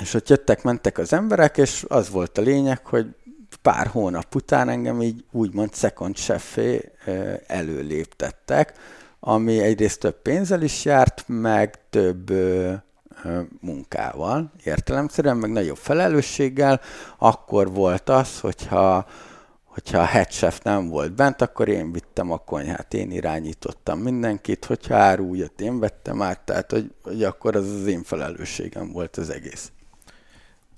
[0.00, 3.06] és ott jöttek, mentek az emberek, és az volt a lényeg, hogy
[3.62, 6.92] pár hónap után engem így úgymond second chefé
[7.46, 8.72] előléptettek,
[9.20, 12.30] ami egyrészt több pénzzel is járt, meg több
[13.60, 16.80] munkával, értelemszerűen, meg nagyobb felelősséggel,
[17.18, 19.06] akkor volt az, hogyha,
[19.64, 24.64] hogyha a head chef nem volt bent, akkor én vittem a konyhát, én irányítottam mindenkit,
[24.64, 29.30] hogyha árújat én vettem át, tehát hogy, hogy akkor az az én felelősségem volt az
[29.30, 29.72] egész.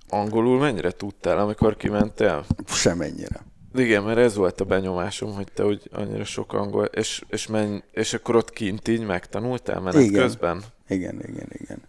[0.08, 2.44] Angolul mennyire tudtál, amikor kimentél?
[2.66, 3.40] Semennyire.
[3.74, 7.82] Igen, mert ez volt a benyomásom, hogy te úgy annyira sok angol, és, és, menj,
[7.92, 10.22] és akkor ott kint így megtanultál menet igen.
[10.22, 10.62] közben?
[10.88, 11.82] Igen, igen, igen.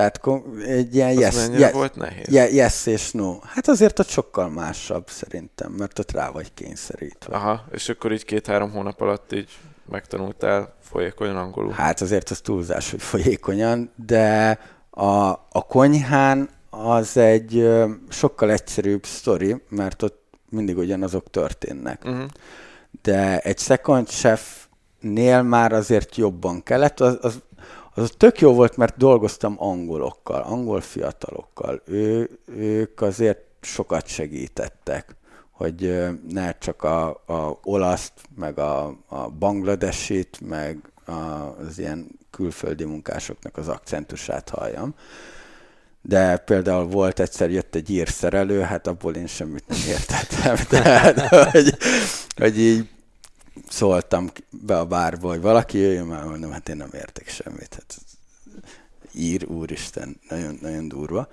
[0.00, 2.28] Tehát egy ilyen yes, yes, volt nehéz?
[2.52, 3.38] yes és no.
[3.42, 7.36] Hát azért ott sokkal másabb szerintem, mert ott rá vagy kényszerítve.
[7.36, 9.48] Aha, és akkor így két-három hónap alatt így
[9.90, 11.72] megtanultál folyékonyan angolul?
[11.72, 14.58] Hát azért az túlzás, hogy folyékonyan, de
[14.90, 17.68] a, a konyhán az egy
[18.08, 22.02] sokkal egyszerűbb sztori, mert ott mindig ugyanazok történnek.
[22.04, 22.24] Uh-huh.
[23.02, 27.42] De egy second chef-nél már azért jobban kellett, az, az,
[28.00, 31.82] az tök jó volt, mert dolgoztam angolokkal, angol fiatalokkal.
[31.84, 35.16] Ő, ők azért sokat segítettek,
[35.50, 43.56] hogy ne csak a, a olaszt, meg a, a bangladesit, meg az ilyen külföldi munkásoknak
[43.56, 44.94] az akcentusát halljam,
[46.02, 50.56] de például volt egyszer, jött egy írszerelő, hát abból én semmit nem értettem.
[50.82, 51.76] Tehát, hogy,
[52.36, 52.88] hogy így
[53.68, 57.74] szóltam be a bárba, hogy valaki jöjjön már, mondom, hát én nem értek semmit.
[57.74, 57.98] Hát
[59.12, 61.28] ír, úristen, nagyon, nagyon durva.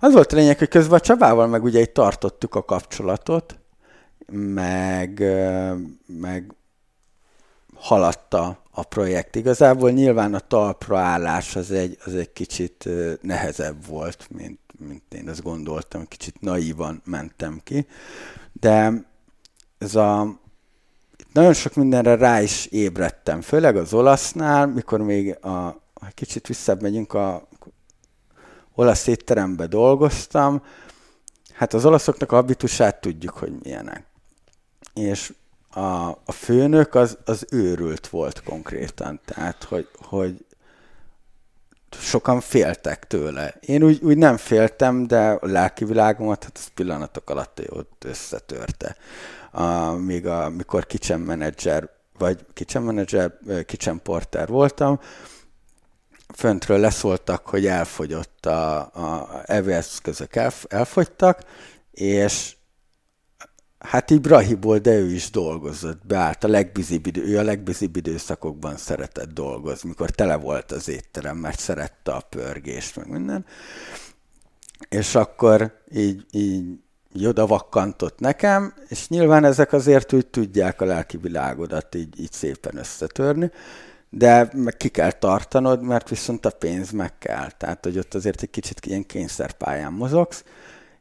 [0.00, 3.58] Az volt a lényeg, hogy közben a Csabával meg ugye itt tartottuk a kapcsolatot,
[4.54, 5.22] meg,
[6.06, 6.54] meg
[7.74, 9.36] haladta a projekt.
[9.36, 12.88] Igazából nyilván a talpra állás az egy, az egy kicsit
[13.20, 17.86] nehezebb volt, mint, mint én azt gondoltam, kicsit naívan mentem ki,
[18.52, 19.04] de
[19.78, 20.40] ez a
[21.32, 26.82] nagyon sok mindenre rá is ébredtem, főleg az olasznál, mikor még a, a kicsit visszább
[26.82, 27.48] megyünk a
[28.74, 30.62] olasz étterembe dolgoztam,
[31.52, 34.04] hát az olaszoknak a habitusát tudjuk, hogy milyenek.
[34.94, 35.32] És
[35.70, 40.44] a, a főnök az, az őrült volt konkrétan, tehát hogy, hogy
[41.90, 43.54] sokan féltek tőle.
[43.60, 48.96] Én úgy, úgy nem féltem, de a lelki világomat hát az pillanatok alatt ott összetörte.
[49.50, 55.00] A, még a, mikor kitchen manager, vagy kitchen manager, kitchen porter voltam,
[56.34, 61.42] föntről leszóltak, hogy elfogyott a, a evőeszközök, elf, elfogytak,
[61.90, 62.54] és
[63.80, 68.76] Hát így Brahiból, de ő is dolgozott, beállt a legbizibb idő, ő a legbizibb időszakokban
[68.76, 73.44] szeretett dolgozni, mikor tele volt az étterem, mert szerette a pörgést, meg minden.
[74.88, 76.78] És akkor így, így,
[77.12, 82.76] így vakkantott nekem, és nyilván ezek azért úgy tudják a lelki világodat így, így szépen
[82.76, 83.50] összetörni,
[84.10, 87.50] de meg ki kell tartanod, mert viszont a pénz meg kell.
[87.50, 90.44] Tehát, hogy ott azért egy kicsit ilyen kényszerpályán mozogsz.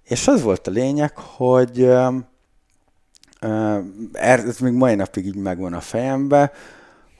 [0.04, 1.90] És az volt a lényeg, hogy
[4.12, 6.52] ez még mai napig így megvan a fejembe,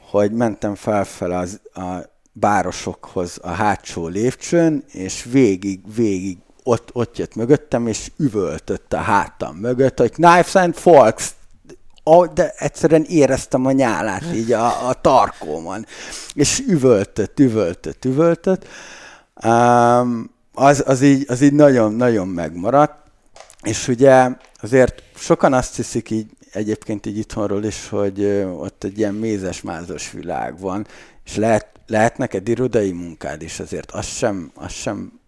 [0.10, 1.98] hogy mentem felfel az, a
[2.32, 9.56] bárosokhoz a hátsó lépcsőn, és végig, végig ott, ott jött mögöttem, és üvöltött a hátam
[9.56, 11.32] mögött, hogy knives and forks,
[12.34, 15.86] de egyszerűen éreztem a nyálát így a, a tarkómon,
[16.34, 18.68] és üvöltött, üvöltött, üvöltött.
[19.46, 22.94] Um, az, az, így, az így nagyon, nagyon megmaradt,
[23.64, 24.30] és ugye
[24.62, 28.26] azért sokan azt hiszik így egyébként így itthonról is, hogy
[28.58, 30.88] ott egy ilyen mézes-mázos világ van,
[31.26, 35.19] és lehet, lehet neked irodai munkád is, azért az sem, az sem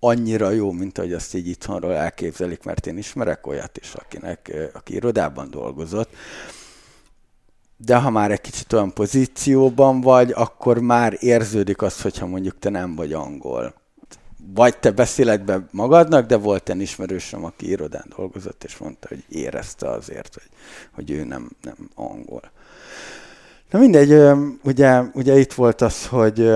[0.00, 4.94] annyira jó, mint ahogy azt így itthonról elképzelik, mert én ismerek olyat is, akinek, aki
[4.94, 6.10] irodában dolgozott,
[7.76, 12.68] de ha már egy kicsit olyan pozícióban vagy, akkor már érződik az, hogyha mondjuk te
[12.68, 13.74] nem vagy angol
[14.54, 19.24] vagy te beszéled be magadnak, de volt egy ismerősöm, aki irodán dolgozott, és mondta, hogy
[19.28, 20.48] érezte azért, hogy,
[20.92, 22.50] hogy ő nem, nem angol.
[23.70, 26.50] Na mindegy, ugye, ugye itt volt az, hogy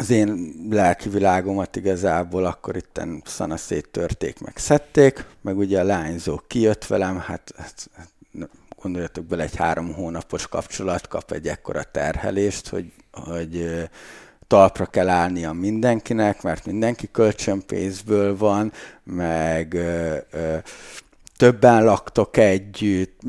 [0.00, 3.56] az én lelki világomat igazából akkor itten szana
[3.90, 8.10] törték, meg szedték, meg ugye a lányzó kijött velem, hát, hát, hát
[8.82, 13.88] gondoljatok bele, egy három hónapos kapcsolat kap egy ekkora terhelést, hogy, hogy
[14.46, 18.72] talpra kell állnia mindenkinek, mert mindenki kölcsönpénzből van,
[19.04, 20.56] meg ö, ö,
[21.36, 23.20] többen laktok együtt,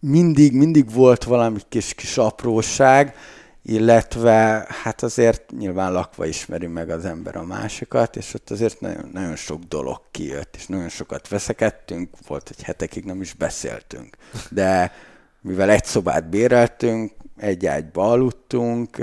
[0.00, 3.14] mindig, mindig volt valami kis, kis apróság,
[3.62, 9.08] illetve hát azért nyilván lakva ismeri meg az ember a másikat, és ott azért nagyon,
[9.12, 14.16] nagyon sok dolog kijött, és nagyon sokat veszekedtünk, volt, hogy hetekig nem is beszéltünk.
[14.50, 14.92] De
[15.40, 18.98] mivel egy szobát béreltünk, egy ágyba aludtunk,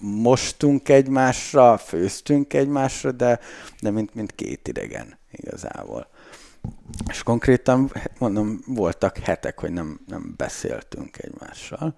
[0.00, 3.40] mostunk egymásra, főztünk egymásra, de,
[3.80, 6.08] de mint, mint két idegen igazából.
[7.08, 11.94] És konkrétan, mondom, voltak hetek, hogy nem, nem beszéltünk egymással.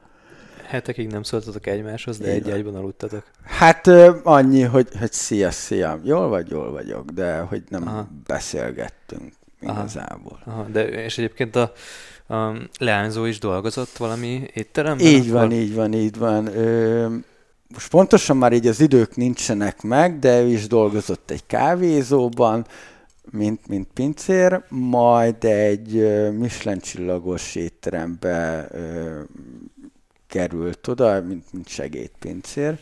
[0.67, 3.25] Hetekig nem szóltatok egymáshoz, de egy ágyban aludtatok?
[3.45, 3.87] Hát
[4.23, 8.09] annyi, hogy, hogy szia, szia, jól vagy, jól vagyok, de hogy nem Aha.
[8.27, 10.41] beszélgettünk igazából.
[10.45, 10.61] Aha.
[10.61, 10.69] Aha.
[10.69, 11.73] De és egyébként a,
[12.35, 15.07] a leányzó is dolgozott valami étteremben?
[15.07, 15.41] Így akkor?
[15.41, 16.47] van, így van, így van.
[16.47, 17.07] Ö,
[17.69, 22.67] most pontosan már így az idők nincsenek meg, de ő is dolgozott egy kávézóban,
[23.31, 25.93] mint, mint pincér, majd egy
[26.39, 29.21] Michelin csillagos étterembe ö,
[30.37, 32.79] került oda, mint, mint segédpincér.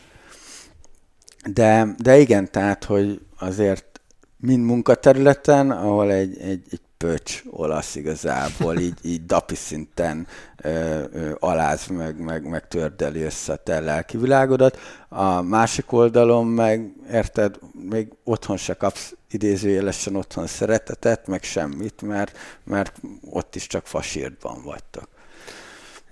[1.46, 4.00] De, de igen, tehát, hogy azért
[4.36, 10.26] mind munkaterületen, ahol egy, egy, egy pöcs olasz igazából, így, így dapi szinten
[10.62, 14.78] ö, ö, aláz meg, meg, meg tördeli össze a te lelki világodat.
[15.08, 22.36] A másik oldalon meg, érted, még otthon se kapsz idézőjelesen otthon szeretetet, meg semmit, mert,
[22.64, 25.13] mert ott is csak fasírtban vagytok.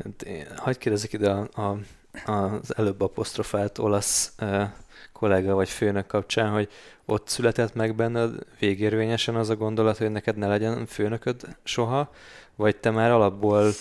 [0.05, 1.79] Hát, hagyj kérdezzek ide a, a,
[2.33, 4.35] az előbb apostrofált olasz
[5.13, 6.69] kollega vagy főnök kapcsán, hogy
[7.05, 12.11] ott született meg benned végérvényesen az a gondolat, hogy neked ne legyen főnököd soha,
[12.57, 13.73] vagy te már alapból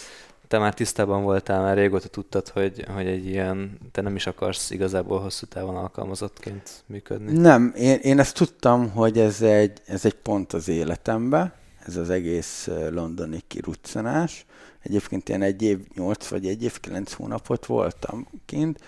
[0.47, 4.71] te már tisztában voltál, már régóta tudtad, hogy, hogy egy ilyen, te nem is akarsz
[4.71, 7.37] igazából hosszú távon alkalmazottként működni?
[7.37, 11.53] Nem, én, én ezt tudtam, hogy ez egy, ez egy pont az életemben,
[11.85, 14.45] ez az egész londoni kiruccanás.
[14.79, 18.79] Egyébként én egy év nyolc vagy egy év kilenc hónapot voltam kint,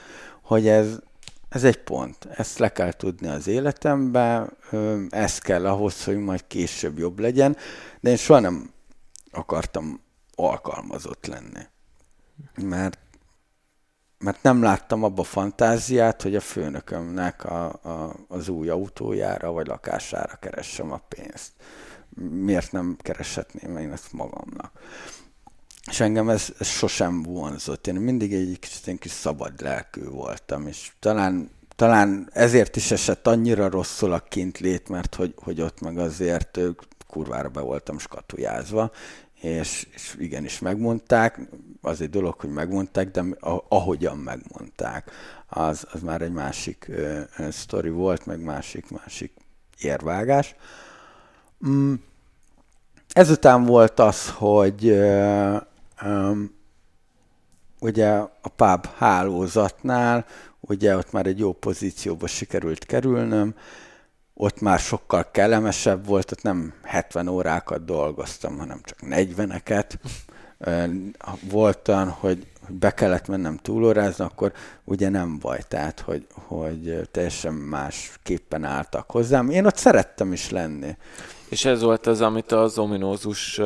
[0.42, 1.00] hogy ez,
[1.50, 2.26] ez egy pont.
[2.26, 4.58] Ezt le kell tudni az életemben,
[5.10, 7.58] ez kell ahhoz, hogy majd később jobb legyen,
[8.00, 8.72] de én soha nem
[9.32, 10.02] akartam
[10.36, 11.62] alkalmazott lenni.
[12.56, 13.00] Mert,
[14.18, 20.36] mert nem láttam abba fantáziát, hogy a főnökömnek a, a, az új autójára vagy lakására
[20.36, 21.52] keressem a pénzt.
[22.16, 24.72] Miért nem kereshetném én ezt magamnak?
[25.90, 27.88] És engem ez, ez sosem vonzott.
[27.88, 33.70] Én mindig egy kis, kis szabad lelkű voltam, és talán, talán ezért is esett annyira
[33.70, 36.60] rosszul a kintlét, mert hogy, hogy ott meg azért
[37.08, 38.92] kurvára be voltam skatujázva,
[39.42, 41.40] és, és igenis megmondták,
[41.82, 43.24] az egy dolog, hogy megmondták, de
[43.68, 45.12] ahogyan megmondták,
[45.48, 49.34] az, az már egy másik uh, sztori volt, meg másik, másik
[49.80, 50.56] érvágás.
[50.56, 50.83] Mm.
[53.14, 55.00] Ezután volt az, hogy
[57.80, 58.10] ugye
[58.42, 60.26] a pub hálózatnál,
[60.60, 63.56] ugye ott már egy jó pozícióba sikerült kerülnöm,
[64.34, 69.94] ott már sokkal kellemesebb volt, ott nem 70 órákat dolgoztam, hanem csak 40-eket.
[71.50, 77.54] Volt olyan, hogy be kellett mennem túlórázni, akkor ugye nem baj, tehát hogy, hogy teljesen
[77.54, 79.50] másképpen álltak hozzám.
[79.50, 80.98] Én ott szerettem is lenni.
[81.54, 83.62] És ez volt az, amit az ominózus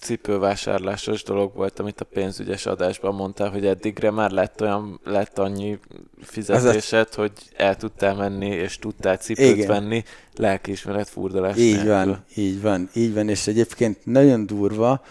[0.00, 5.78] cipővásárlásos dolog volt, amit a pénzügyes adásban mondtál, hogy eddigre már lett olyan, lett annyi
[6.20, 9.66] fizetésed, hogy el tudtál menni, és tudtál cipőt Igen.
[9.66, 10.04] venni,
[10.36, 11.92] lelkiismeret furdalás Így nélkül.
[11.94, 15.02] van, így van, így van, és egyébként nagyon durva,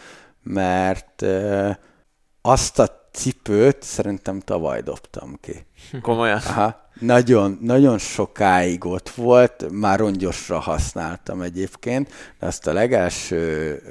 [0.43, 1.25] mert
[2.41, 5.65] azt a cipőt szerintem tavaly dobtam ki.
[6.01, 6.37] Komolyan?
[6.37, 6.85] Aha.
[6.99, 13.81] Nagyon, nagyon sokáig ott volt, már rongyosra használtam egyébként, de azt a legelső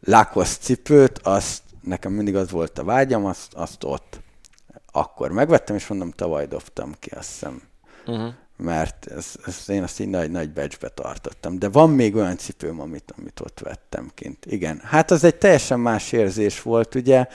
[0.00, 4.20] Lacoste cipőt, azt nekem mindig az volt a vágyam, azt, azt ott
[4.92, 7.62] akkor megvettem, és mondom, tavaly dobtam ki, azt hiszem.
[8.06, 8.32] Uh-huh.
[8.56, 11.58] Mert ez, ez, én azt így nagy, nagy becsbe tartottam.
[11.58, 14.46] De van még olyan cipőm, amit, amit ott vettem kint.
[14.46, 14.80] Igen.
[14.84, 17.26] Hát az egy teljesen más érzés volt, ugye,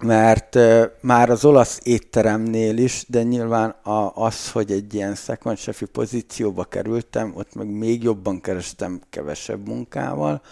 [0.00, 0.58] mert
[1.00, 5.58] már az olasz étteremnél is, de nyilván a, az, hogy egy ilyen second
[5.92, 10.42] pozícióba kerültem, ott meg még jobban kerestem kevesebb munkával,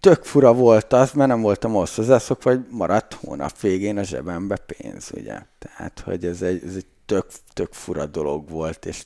[0.00, 4.56] tök fura volt az, mert nem voltam ahhoz hozzászokva, vagy maradt hónap végén a zsebembe
[4.56, 5.38] pénz, ugye.
[5.80, 9.04] Tehát, hogy ez egy, ez egy tök, tök fura dolog volt, és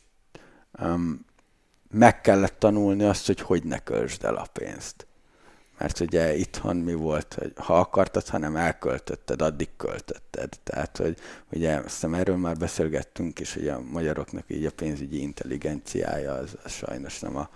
[0.80, 1.24] um,
[1.90, 5.06] meg kellett tanulni azt, hogy hogy ne költsd el a pénzt.
[5.78, 10.58] Mert ugye itthon mi volt, hogy ha akartad, hanem elköltötted, addig költötted.
[10.64, 11.16] Tehát, hogy
[11.52, 16.56] ugye azt hiszem erről már beszélgettünk is, hogy a magyaroknak így a pénzügyi intelligenciája az,
[16.64, 17.48] az sajnos nem a,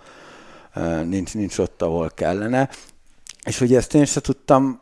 [1.03, 2.69] nincs, nincs ott, ahol kellene.
[3.45, 4.81] És ugye ezt én sem tudtam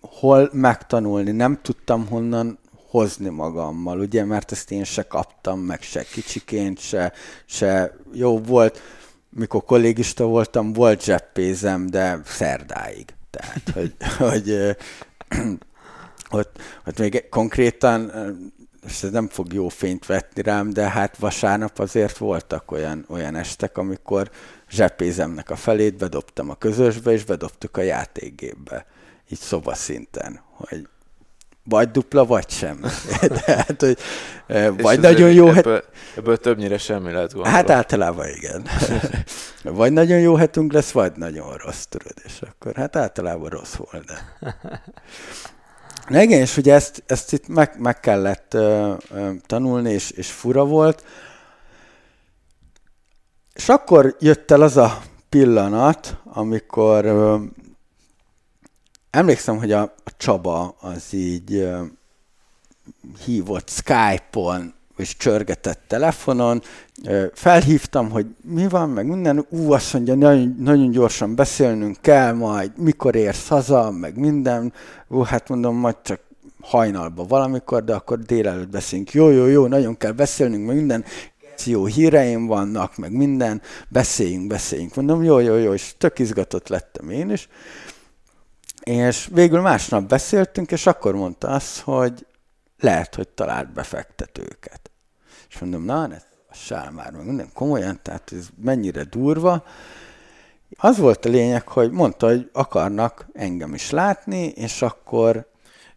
[0.00, 2.62] hol megtanulni, nem tudtam honnan
[2.94, 7.12] hozni magammal, ugye, mert ezt én se kaptam, meg se kicsiként, se,
[7.44, 8.80] se jó volt,
[9.30, 13.04] mikor kollégista voltam, volt zseppézem, de szerdáig.
[13.30, 13.94] Tehát, hogy,
[14.30, 14.76] hogy
[16.30, 18.12] ott, ott még konkrétan,
[18.86, 23.78] ez nem fog jó fényt vetni rám, de hát vasárnap azért voltak olyan, olyan estek,
[23.78, 24.30] amikor
[24.70, 28.86] zseppézemnek a felét bedobtam a közösbe, és bedobtuk a játékgépbe,
[29.28, 30.88] így szobaszinten, hogy
[31.64, 32.80] vagy dupla, vagy sem.
[33.44, 33.98] Tehát, hogy
[34.76, 35.48] vagy nagyon jó...
[35.48, 35.84] Ebből,
[36.16, 37.56] ebből többnyire semmi lehet gondolni.
[37.56, 38.66] Hát általában igen.
[39.62, 44.04] vagy nagyon jó hetünk lesz, vagy nagyon rossz, tudod, és akkor hát általában rossz volt,
[44.04, 44.36] de...
[46.08, 50.30] Na igen, és ugye ezt, ezt itt meg, meg kellett uh, uh, tanulni, és, és
[50.30, 51.04] fura volt.
[53.52, 57.42] És akkor jött el az a pillanat, amikor uh,
[59.14, 61.78] emlékszem, hogy a, a Csaba az így uh,
[63.24, 66.62] hívott Skype-on, és csörgetett telefonon,
[67.04, 72.32] uh, felhívtam, hogy mi van, meg minden, ú, azt mondja, nagyon, nagyon gyorsan beszélnünk kell
[72.32, 74.72] majd, mikor érsz haza, meg minden,
[75.08, 76.20] ú, hát mondom, majd csak
[76.60, 79.12] hajnalba valamikor, de akkor délelőtt beszélünk.
[79.12, 81.04] Jó, jó, jó, nagyon kell beszélnünk, meg minden,
[81.64, 84.94] jó híreim vannak, meg minden, beszéljünk, beszéljünk.
[84.94, 87.48] Mondom, jó, jó, jó, és tök izgatott lettem én is.
[89.30, 92.26] Végül másnap beszéltünk, és akkor mondta azt, hogy
[92.80, 94.90] lehet, hogy talált befektetőket.
[95.48, 96.16] És mondom, na, ne
[96.52, 99.64] sál már meg minden komolyan, tehát ez mennyire durva.
[100.76, 105.50] Az volt a lényeg, hogy mondta, hogy akarnak engem is látni, és akkor...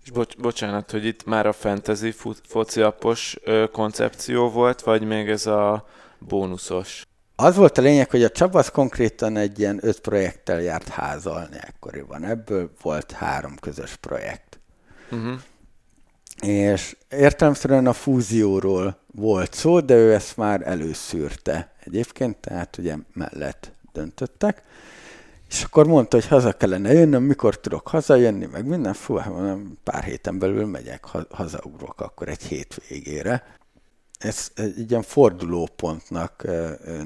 [0.04, 2.14] És bocs, bocsánat, hogy itt már a fantasy
[2.48, 3.38] fociapos
[3.72, 5.86] koncepció volt, vagy még ez a
[6.20, 7.07] bónuszos?
[7.40, 11.58] Az volt a lényeg, hogy a Csaba az konkrétan egy ilyen öt projekttel járt házalni
[11.60, 12.24] ekkoriban.
[12.24, 14.60] Ebből volt három közös projekt.
[15.12, 15.40] Uh-huh.
[16.42, 23.72] És értelemszerűen a fúzióról volt szó, de ő ezt már előszűrte egyébként, tehát ugye mellett
[23.94, 24.64] döntöttek.
[25.50, 29.34] És akkor mondta, hogy haza kellene jönnöm, mikor tudok hazajönni, meg minden, fú, hát
[29.84, 33.57] pár héten belül megyek, hazaugrok akkor egy hétvégére
[34.18, 36.48] ezt egy ilyen fordulópontnak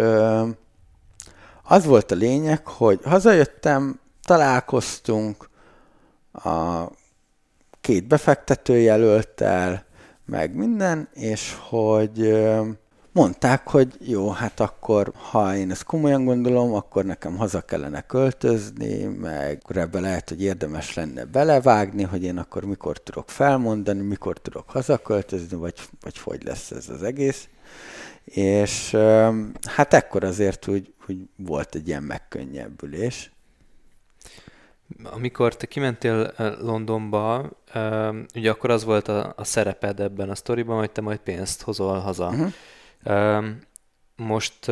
[1.64, 5.50] az volt a lényeg, hogy hazajöttem, találkoztunk
[6.32, 6.86] a
[7.82, 9.86] két befektetőjelölttel,
[10.26, 12.46] meg minden, és hogy
[13.12, 19.04] mondták, hogy jó, hát akkor, ha én ezt komolyan gondolom, akkor nekem haza kellene költözni,
[19.04, 24.70] meg ebbe lehet, hogy érdemes lenne belevágni, hogy én akkor mikor tudok felmondani, mikor tudok
[24.70, 27.48] hazaköltözni, vagy, vagy hogy lesz ez az egész.
[28.24, 28.92] És
[29.66, 33.32] hát ekkor azért úgy, úgy volt egy ilyen megkönnyebbülés.
[35.04, 37.50] Amikor te kimentél Londonba,
[38.36, 42.00] ugye akkor az volt a, a szereped ebben a sztoriban, hogy te majd pénzt hozol
[42.00, 42.52] haza.
[43.04, 43.46] Uh-huh.
[44.16, 44.72] Most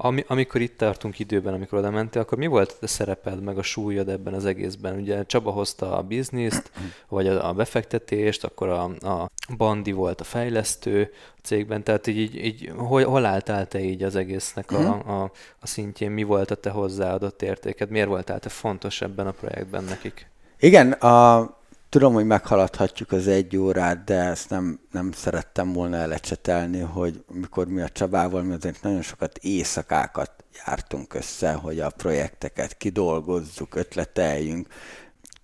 [0.00, 3.62] ami, amikor itt tartunk időben, amikor oda mentél, akkor mi volt a szereped, meg a
[3.62, 4.98] súlyod ebben az egészben?
[4.98, 6.70] Ugye Csaba hozta a bizniszt,
[7.08, 12.18] vagy a, a befektetést, akkor a, a Bandi volt a fejlesztő a cégben, tehát így,
[12.18, 15.10] így, így hol, hol álltál te így az egésznek a, mhm.
[15.10, 15.22] a,
[15.60, 16.10] a szintjén?
[16.10, 17.90] Mi volt a te hozzáadott értéked?
[17.90, 20.30] Miért voltál te fontos ebben a projektben nekik?
[20.58, 21.57] Igen, a,
[21.90, 27.66] Tudom, hogy meghaladhatjuk az egy órát, de ezt nem, nem szerettem volna elecsetelni, hogy mikor
[27.66, 34.66] mi a Csabával, mi azért nagyon sokat éjszakákat jártunk össze, hogy a projekteket kidolgozzuk, ötleteljünk.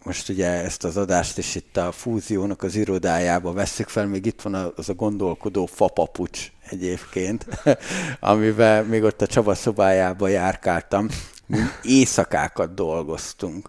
[0.04, 4.42] Most ugye ezt az adást is itt a fúziónak az irodájába veszük fel, még itt
[4.42, 7.46] van az a gondolkodó fapapucs egyébként,
[8.20, 11.08] amivel még ott a Csaba szobájába járkáltam.
[11.46, 13.68] Mi éjszakákat dolgoztunk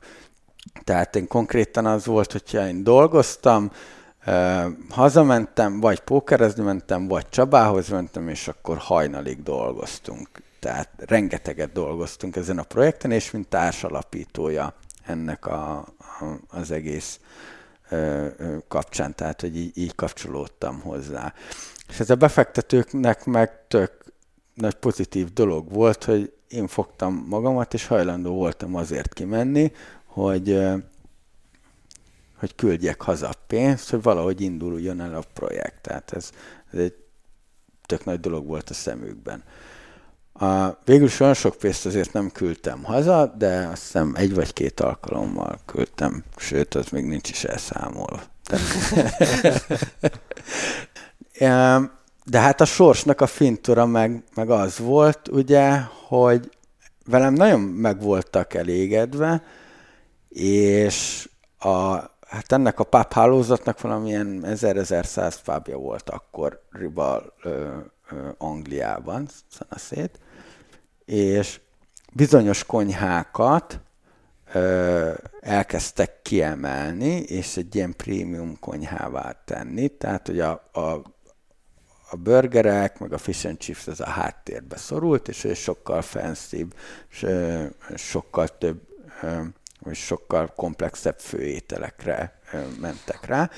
[0.83, 3.71] tehát én konkrétan az volt, hogyha én dolgoztam,
[4.89, 10.29] hazamentem, vagy pókerezni mentem, vagy Csabához mentem, és akkor hajnalig dolgoztunk.
[10.59, 14.73] Tehát rengeteget dolgoztunk ezen a projekten, és mint társalapítója
[15.05, 15.85] ennek a,
[16.47, 17.19] az egész
[18.67, 21.33] kapcsán, tehát hogy így, így kapcsolódtam hozzá.
[21.89, 23.91] És ez a befektetőknek meg tök
[24.53, 29.71] nagy pozitív dolog volt, hogy én fogtam magamat, és hajlandó voltam azért kimenni,
[30.15, 30.59] hogy,
[32.39, 35.81] hogy küldjek haza pénzt, hogy valahogy induljon el a projekt.
[35.81, 36.29] Tehát ez,
[36.71, 36.95] ez egy
[37.85, 39.43] tök nagy dolog volt a szemükben.
[40.33, 44.53] A, végül is olyan sok pénzt azért nem küldtem haza, de azt hiszem egy vagy
[44.53, 48.21] két alkalommal küldtem, sőt, az még nincs is elszámolva.
[52.25, 56.49] De hát a sorsnak a fintura meg, meg az volt, ugye, hogy
[57.05, 59.43] velem nagyon meg voltak elégedve,
[60.35, 61.29] és
[61.59, 61.95] a,
[62.27, 67.77] hát ennek a pub hálózatnak valamilyen 1000-1100 pubja volt akkor riba ö,
[68.09, 70.19] ö, Angliában, szanaszét,
[71.05, 71.59] és
[72.13, 73.79] bizonyos konyhákat
[74.53, 81.13] ö, elkezdtek kiemelni, és egy ilyen prémium konyhává tenni, tehát hogy a, a
[82.09, 86.65] a burgerek, meg a fish and chips az a háttérbe szorult, és sokkal fancy
[87.09, 87.25] és
[87.95, 88.81] sokkal több,
[89.93, 92.39] sokkal komplexebb főételekre
[92.79, 93.49] mentek rá.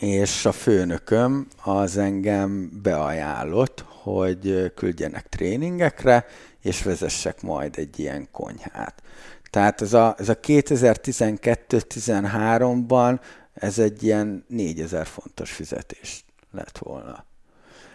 [0.00, 6.26] És a főnököm az engem beajánlott, hogy küldjenek tréningekre,
[6.62, 9.02] és vezessek majd egy ilyen konyhát.
[9.50, 13.18] Tehát ez a, ez a 2012-13-ban
[13.54, 17.24] ez egy ilyen 4000 fontos fizetés lett volna.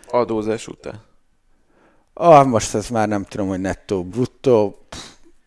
[0.07, 1.01] Adózás után?
[2.13, 4.77] Ah, most ez már nem tudom, hogy nettó, bruttó,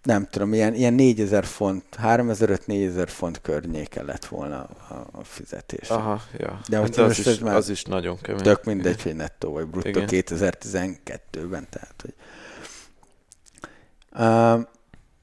[0.03, 5.89] nem tudom, ilyen, ilyen 4000 font, 3500-4000 font környéke lett volna a, a fizetés.
[5.89, 6.61] Aha, ja.
[6.69, 8.43] De hát az, is, már az is nagyon kemény.
[8.43, 12.15] Tök mindegy, hogy nettó vagy bruttó 2012-ben, tehát hogy...
[14.15, 14.67] Uh,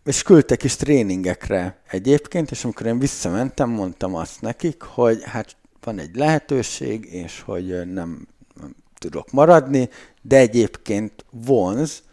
[0.04, 6.00] és küldtek is tréningekre egyébként, és amikor én visszamentem, mondtam azt nekik, hogy hát van
[6.00, 8.28] egy lehetőség, és hogy nem,
[8.62, 9.90] nem tudok maradni,
[10.22, 12.04] de egyébként vonz,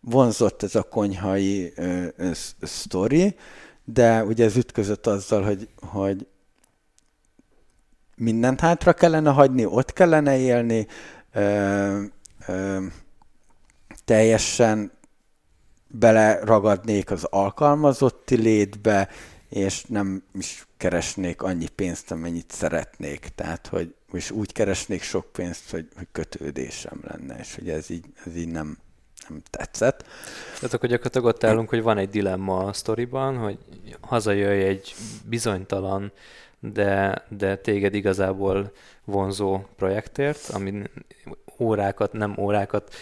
[0.00, 2.06] vonzott ez a konyhai ö,
[2.60, 3.36] sztori,
[3.84, 6.26] de ugye ez ütközött azzal, hogy, hogy
[8.16, 10.86] mindent hátra kellene hagyni, ott kellene élni,
[11.32, 12.02] ö,
[12.46, 12.84] ö,
[14.04, 14.92] teljesen
[15.86, 19.08] beleragadnék az alkalmazotti létbe,
[19.48, 23.28] és nem is keresnék annyi pénzt, amennyit szeretnék.
[23.34, 28.04] Tehát, hogy és úgy keresnék sok pénzt, hogy, hogy kötődésem lenne, és hogy ez így,
[28.24, 28.78] ez így nem,
[29.30, 30.04] nem tetszett.
[30.54, 33.58] Tehát akkor gyakorlatilag ott állunk, hogy van egy dilemma a sztoriban, hogy
[34.00, 36.12] hazajöjj egy bizonytalan,
[36.60, 38.72] de, de téged igazából
[39.04, 40.82] vonzó projektért, ami
[41.58, 42.94] órákat, nem órákat,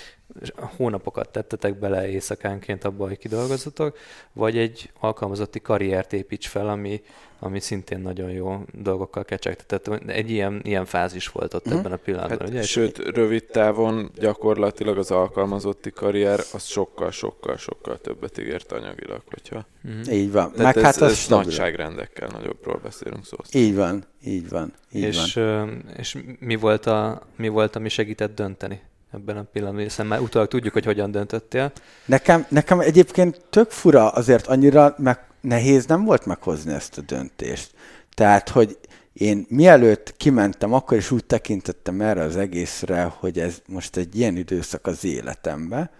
[0.76, 3.96] hónapokat tettetek bele éjszakánként abba, hogy kidolgozzatok,
[4.32, 7.02] vagy egy alkalmazotti karriert építs fel, ami,
[7.38, 10.08] ami szintén nagyon jó dolgokkal kecsegtetett.
[10.08, 11.80] Egy ilyen, ilyen fázis volt ott uh-huh.
[11.80, 12.38] ebben a pillanatban.
[12.38, 12.62] Hát, ugye?
[12.62, 19.66] Sőt, rövid távon gyakorlatilag az alkalmazotti karrier az sokkal, sokkal, sokkal többet ígért anyagilag, hogyha...
[19.84, 20.14] Uh-huh.
[20.14, 20.52] Így van.
[20.52, 23.36] Tehát Meg ez, hát ez, ez nagyságrendekkel nagyobbról beszélünk szó.
[23.52, 24.72] Így van, így van.
[24.92, 25.84] Így és, van.
[25.96, 28.80] és mi, volt a, mi volt, ami segített dönteni?
[29.12, 31.72] Ebben a pillanatban, hiszen már utólag tudjuk, hogy hogyan döntöttél.
[32.04, 37.74] Nekem, nekem egyébként tök fura, azért annyira meg, nehéz nem volt meghozni ezt a döntést.
[38.14, 38.78] Tehát, hogy
[39.12, 44.36] én mielőtt kimentem, akkor is úgy tekintettem erre az egészre, hogy ez most egy ilyen
[44.36, 45.90] időszak az életembe,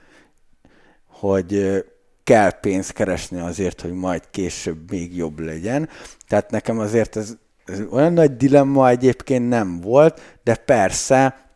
[1.07, 1.85] hogy
[2.25, 5.89] kell pénzt keresni azért, hogy majd később még jobb legyen.
[6.29, 11.47] Tehát nekem azért ez, ez olyan nagy dilemma egyébként nem volt, de persze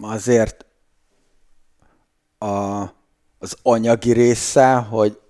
[0.00, 0.66] azért
[2.38, 2.82] a,
[3.38, 5.20] az anyagi része, hogy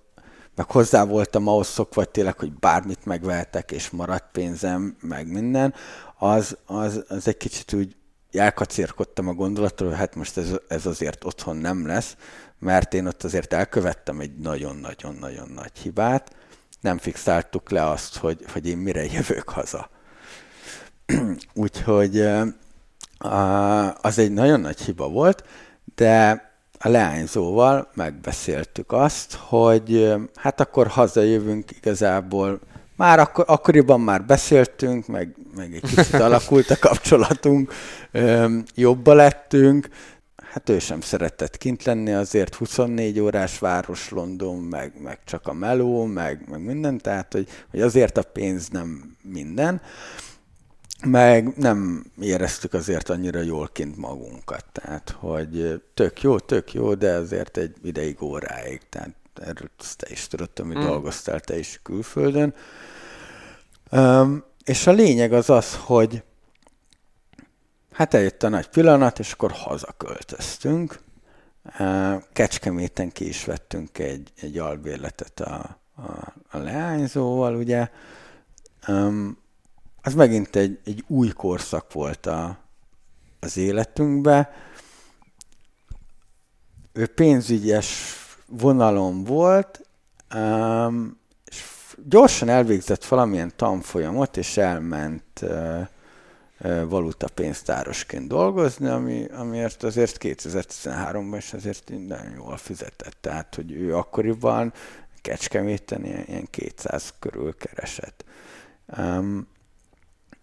[0.55, 5.73] meg hozzá voltam ahhoz szokva, tényleg, hogy bármit megvehetek, és maradt pénzem, meg minden,
[6.17, 7.95] az, az, az egy kicsit úgy
[8.31, 12.15] elkacérkodtam a gondolattól, hogy hát most ez, ez azért otthon nem lesz,
[12.59, 16.35] mert én ott azért elkövettem egy nagyon-nagyon-nagyon nagy hibát,
[16.81, 19.89] nem fixáltuk le azt, hogy, hogy én mire jövök haza.
[21.53, 22.27] Úgyhogy
[24.01, 25.43] az egy nagyon nagy hiba volt,
[25.95, 26.45] de
[26.79, 32.59] a leányzóval megbeszéltük azt, hogy hát akkor hazajövünk igazából,
[32.95, 37.73] már akkor, akkoriban már beszéltünk, meg, meg egy kicsit alakult a kapcsolatunk,
[38.75, 39.87] jobba lettünk,
[40.51, 45.53] hát ő sem szeretett kint lenni, azért 24 órás város London, meg, meg csak a
[45.53, 49.81] meló, meg, meg minden, tehát hogy, hogy azért a pénz nem minden
[51.05, 57.11] meg nem éreztük azért annyira jól kint magunkat, tehát hogy tök jó, tök jó, de
[57.11, 60.81] azért egy ideig óráig, tehát erről te is tudod, hogy mm.
[60.81, 62.53] dolgoztál te is külföldön.
[63.91, 66.23] Um, és a lényeg az az, hogy
[67.91, 70.99] hát eljött a nagy pillanat, és akkor hazaköltöztünk.
[72.33, 77.89] Kecskeméten ki is vettünk egy, egy albérletet a, a, a leányzóval, ugye.
[78.87, 79.37] Um,
[80.07, 82.57] az megint egy, egy új korszak volt a,
[83.39, 84.53] az életünkbe.
[86.93, 89.81] Ő pénzügyes vonalon volt,
[90.35, 91.63] um, és
[92.09, 95.87] gyorsan elvégzett valamilyen tanfolyamot, és elment uh,
[96.89, 103.17] valutapénztárosként dolgozni, ami, amiért azért 2013-ban is azért nagyon jól fizetett.
[103.21, 104.73] Tehát, hogy ő akkoriban
[105.21, 108.25] Kecskeméten ilyen, ilyen 200 körül keresett.
[108.97, 109.47] Um,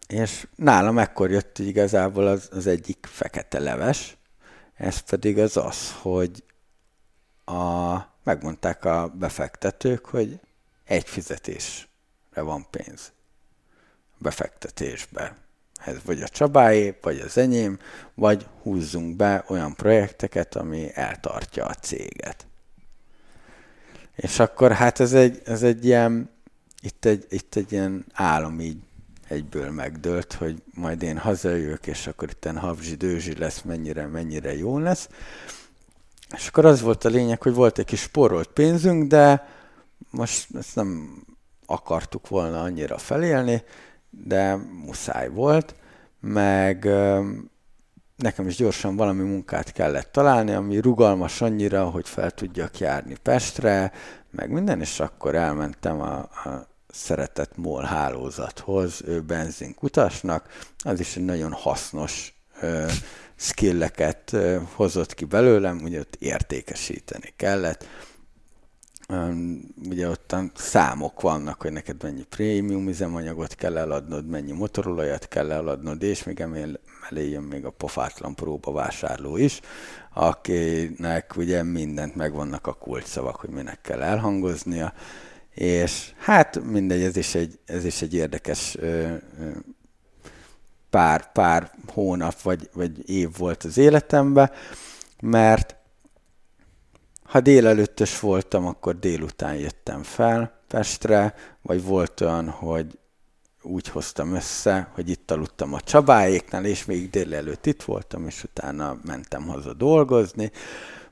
[0.06, 4.16] és nálam ekkor jött igazából az, az egyik fekete leves,
[4.74, 6.44] ez pedig az az, hogy
[7.44, 10.40] a, megmondták a befektetők, hogy
[10.84, 11.86] egy fizetésre
[12.40, 13.12] van pénz
[14.24, 15.36] befektetésbe.
[15.84, 17.78] Ez vagy a Csabáé, vagy az enyém,
[18.14, 22.46] vagy húzzunk be olyan projekteket, ami eltartja a céget.
[24.14, 26.30] És akkor hát ez egy, ez egy ilyen,
[26.80, 28.82] itt egy, itt egy ilyen álom így
[29.34, 34.78] egyből megdőlt, hogy majd én hazajövök, és akkor itt havzsi dőzsi lesz, mennyire, mennyire jó
[34.78, 35.08] lesz.
[36.36, 39.48] És akkor az volt a lényeg, hogy volt egy kis sporolt pénzünk, de
[40.10, 41.22] most ezt nem
[41.66, 43.62] akartuk volna annyira felélni,
[44.10, 45.74] de muszáj volt,
[46.20, 46.88] meg
[48.16, 53.92] nekem is gyorsan valami munkát kellett találni, ami rugalmas annyira, hogy fel tudjak járni Pestre,
[54.30, 61.52] meg minden, és akkor elmentem a, a szeretett MOL hálózathoz, benzinkutasnak, az is egy nagyon
[61.52, 62.34] hasznos
[63.36, 64.36] skilleket
[64.74, 67.86] hozott ki belőlem, ugye ott értékesíteni kellett,
[69.88, 76.02] ugye ott számok vannak, hogy neked mennyi prémium üzemanyagot kell eladnod, mennyi motorolajat kell eladnod,
[76.02, 79.60] és még emellé jön még a pofátlan próbavásárló is,
[80.14, 84.92] akinek ugye mindent megvannak a kulcsszavak, hogy minek kell elhangoznia,
[85.54, 88.76] és hát mindegy, ez is egy, ez is egy érdekes
[90.90, 94.50] pár, pár hónap vagy, vagy év volt az életemben,
[95.20, 95.76] mert
[97.22, 102.98] ha délelőttös voltam, akkor délután jöttem fel Pestre, vagy volt olyan, hogy
[103.62, 108.98] úgy hoztam össze, hogy itt aludtam a Csabáéknál, és még délelőtt itt voltam, és utána
[109.04, 110.50] mentem haza dolgozni,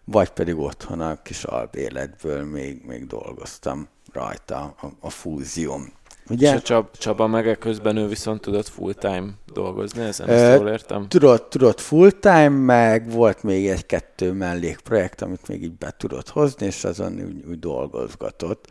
[0.04, 5.92] vagy pedig otthon a kis albéletből még, még dolgoztam rajta a, a fúzióm.
[6.28, 6.48] Ugye?
[6.48, 11.08] És a Csab, Csaba meg közben ő viszont tudott full-time dolgozni, ezen ezt jól értem?
[11.08, 16.84] Tudott, tudott full-time, meg volt még egy-kettő mellékprojekt, amit még így be tudott hozni, és
[16.84, 18.66] azon úgy, úgy dolgozgatott.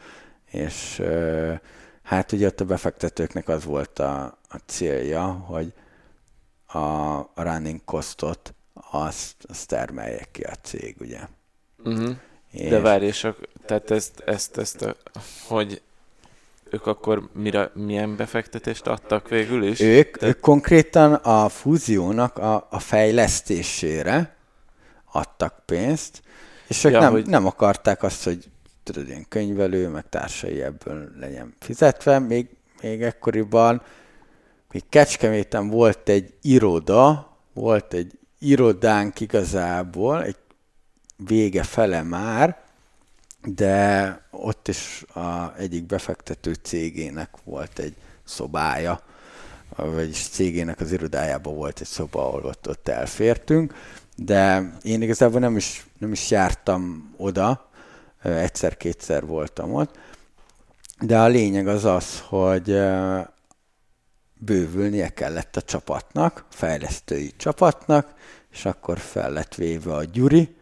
[0.52, 1.02] És
[2.04, 5.74] hát ugye ott a befektetőknek az volt a, a célja, hogy
[6.66, 6.78] a,
[7.18, 8.54] a running costot
[8.92, 11.20] azt, azt termelje ki a cég, ugye.
[11.84, 12.16] Uh-huh.
[12.52, 13.28] De várj, és
[13.66, 14.96] tehát ezt, ezt, ezt a,
[15.48, 15.82] hogy
[16.70, 19.80] ők akkor mire, milyen befektetést adtak végül is?
[19.80, 20.28] Ők, Te...
[20.28, 24.36] ők konkrétan a fúziónak a, a fejlesztésére
[25.12, 26.22] adtak pénzt,
[26.68, 27.26] és ők ja, nem, hogy...
[27.26, 28.50] nem akarták azt, hogy
[28.84, 32.20] tudod, ilyen könyvelő, meg társai ebből legyen fizetve.
[32.20, 32.50] Még,
[32.82, 33.82] még ekkoriban,
[34.72, 40.36] még Kecskeméten volt egy iroda, volt egy irodánk igazából, egy
[41.18, 42.62] vége fele már,
[43.44, 49.00] de ott is a egyik befektető cégének volt egy szobája,
[49.76, 53.74] vagyis cégének az irodájában volt egy szoba, ahol ott, ott elfértünk,
[54.16, 57.70] de én igazából nem is, nem is jártam oda,
[58.22, 59.98] egyszer-kétszer voltam ott,
[61.00, 62.80] de a lényeg az az, hogy
[64.34, 68.14] bővülnie kellett a csapatnak, fejlesztői csapatnak,
[68.52, 70.56] és akkor fel lett véve a gyuri,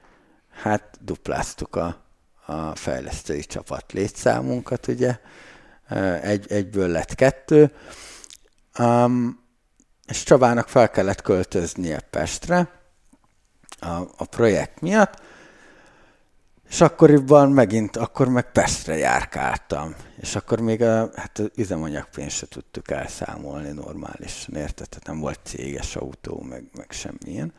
[0.49, 2.08] hát dupláztuk a,
[2.49, 5.19] a fejlesztői csapat létszámunkat, ugye,
[6.21, 7.71] egy, egyből lett kettő,
[8.79, 9.43] um,
[10.07, 12.69] és Csabának fel kellett költöznie Pestre
[13.79, 15.21] a, a projekt miatt,
[16.69, 19.95] és akkoriban megint, akkor meg Pestre járkáltam.
[20.19, 24.89] És akkor még a, hát az üzemanyagpénzt se tudtuk elszámolni normálisan, érted?
[24.89, 27.53] Tehát nem volt céges autó, meg, meg semmilyen.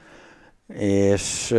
[0.79, 1.55] És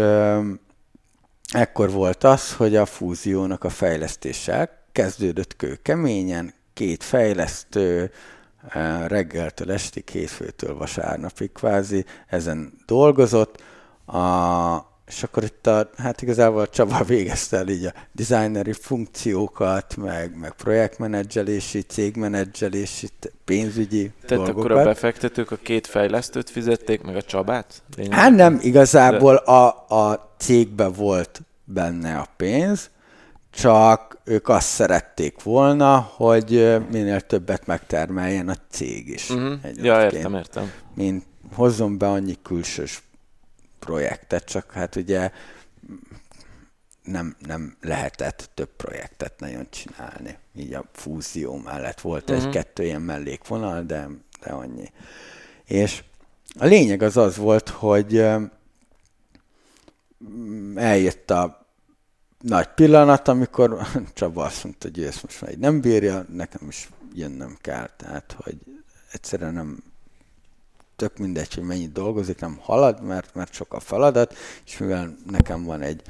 [1.51, 8.11] ekkor volt az, hogy a fúziónak a fejlesztéssel kezdődött kőkeményen, két fejlesztő,
[8.67, 13.63] eh, reggeltől estig, hétfőtől vasárnapig kvázi, ezen dolgozott,
[14.05, 14.19] a,
[15.11, 20.51] és akkor itt a, hát igazából Csaba végezte el így a designeri funkciókat, meg, meg
[20.51, 23.09] projektmenedzselési, cégmenedzselési,
[23.45, 24.71] pénzügyi Tehát dolgokat.
[24.71, 27.81] akkor a befektetők a két fejlesztőt fizették, meg a Csabát?
[27.95, 28.13] Lényeg?
[28.13, 32.89] Hát nem, igazából a, a cégbe volt benne a pénz,
[33.49, 39.29] csak ők azt szerették volna, hogy minél többet megtermeljen a cég is.
[39.29, 39.53] Uh-huh.
[39.73, 40.71] Ja, értem, értem.
[40.95, 43.01] mint hozzon be annyi külsős
[43.85, 45.31] projektet, csak hát ugye
[47.03, 50.37] nem, nem lehetett több projektet nagyon csinálni.
[50.55, 52.45] Így a fúzió mellett volt uh-huh.
[52.45, 54.07] egy-kettő ilyen mellékvonal, de,
[54.41, 54.91] de annyi.
[55.65, 56.03] És
[56.59, 58.25] a lényeg az az volt, hogy
[60.75, 61.67] eljött a
[62.39, 66.67] nagy pillanat, amikor Csaba azt mondta, hogy ő ezt most már így nem bírja, nekem
[66.67, 67.89] is jönnöm kell.
[67.97, 68.57] Tehát, hogy
[69.11, 69.83] egyszerűen nem
[71.01, 74.35] tök mindegy, hogy mennyit dolgozik, nem halad, mert, mert sok a feladat,
[74.65, 76.01] és mivel nekem van egy,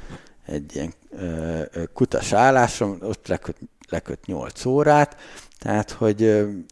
[0.46, 1.62] egy ilyen ö,
[1.92, 3.56] kutas állásom, ott leköt,
[3.88, 5.16] leköt 8 órát,
[5.58, 6.20] tehát, hogy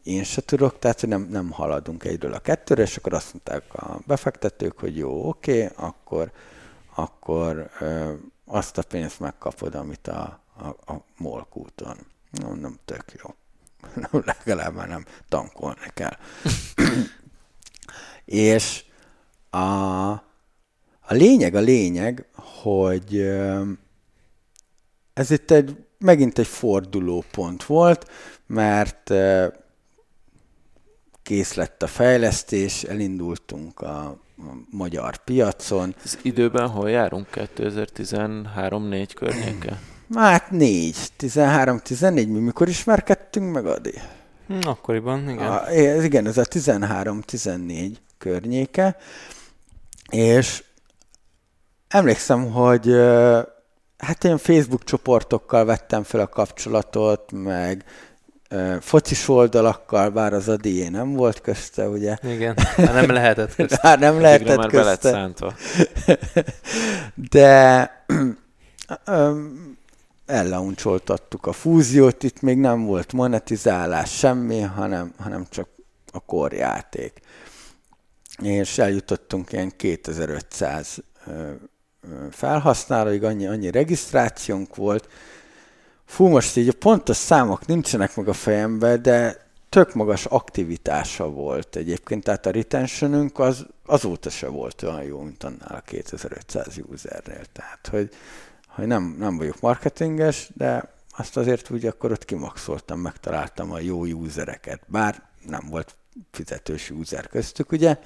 [0.03, 3.73] én se tudok, tehát, hogy nem, nem haladunk egyről a kettőre, és akkor azt mondták
[3.73, 6.31] a befektetők, hogy jó, oké, akkor,
[6.95, 8.13] akkor ö,
[8.45, 11.97] azt a pénzt megkapod, amit a, a, a molkúton.
[12.31, 13.35] Nem tök jó.
[14.25, 16.17] Legalább már nem tankolni kell.
[18.31, 18.83] És
[19.49, 20.09] a,
[20.99, 23.17] a lényeg, a lényeg, hogy
[25.13, 28.11] ez itt egy, megint egy fordulópont volt,
[28.47, 29.13] mert
[31.23, 34.17] kész lett a fejlesztés, elindultunk a,
[34.69, 35.95] magyar piacon.
[36.03, 37.27] Ez időben hol járunk?
[37.33, 39.79] 2013-4 környéke?
[40.13, 43.93] Hát négy, 13-14, mi mikor ismerkedtünk meg, Adi?
[44.47, 45.47] Hm, akkoriban, igen.
[45.47, 47.91] A, ez, igen, ez a 13-14
[48.21, 48.97] környéke,
[50.09, 50.63] és
[51.87, 52.85] emlékszem, hogy
[53.97, 57.85] hát ilyen Facebook csoportokkal vettem fel a kapcsolatot, meg
[58.79, 62.17] focis oldalakkal, bár az a dié nem volt közte, ugye?
[62.23, 63.75] Igen, hát nem lehetett közt.
[63.75, 65.09] Hát nem lehetett már közte.
[65.11, 65.53] szántva.
[67.31, 68.05] De
[70.25, 75.67] ellauncsoltattuk a fúziót, itt még nem volt monetizálás, semmi, hanem, hanem csak
[76.11, 77.20] a korjáték.
[78.41, 85.07] És eljutottunk ilyen 2500 ö, ö, felhasználóig, annyi, annyi regisztrációnk volt.
[86.05, 91.75] Fú, most így a pontos számok nincsenek meg a fejemben, de tök magas aktivitása volt
[91.75, 97.45] egyébként, tehát a retentionünk az azóta se volt olyan jó, mint annál a 2500 usernél.
[97.53, 98.09] Tehát, hogy,
[98.67, 104.05] hogy nem, nem vagyok marketinges, de azt azért úgy akkor ott kimaxoltam, megtaláltam a jó
[104.05, 104.81] usereket.
[104.87, 105.95] Bár nem volt
[106.31, 107.97] fizetős user köztük, ugye,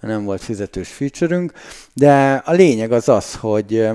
[0.00, 1.46] nem volt fizetős feature
[1.92, 3.88] de a lényeg az az, hogy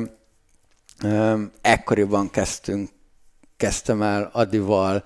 [1.61, 2.89] ekkoriban kezdtünk,
[3.57, 5.03] kezdtem el Adival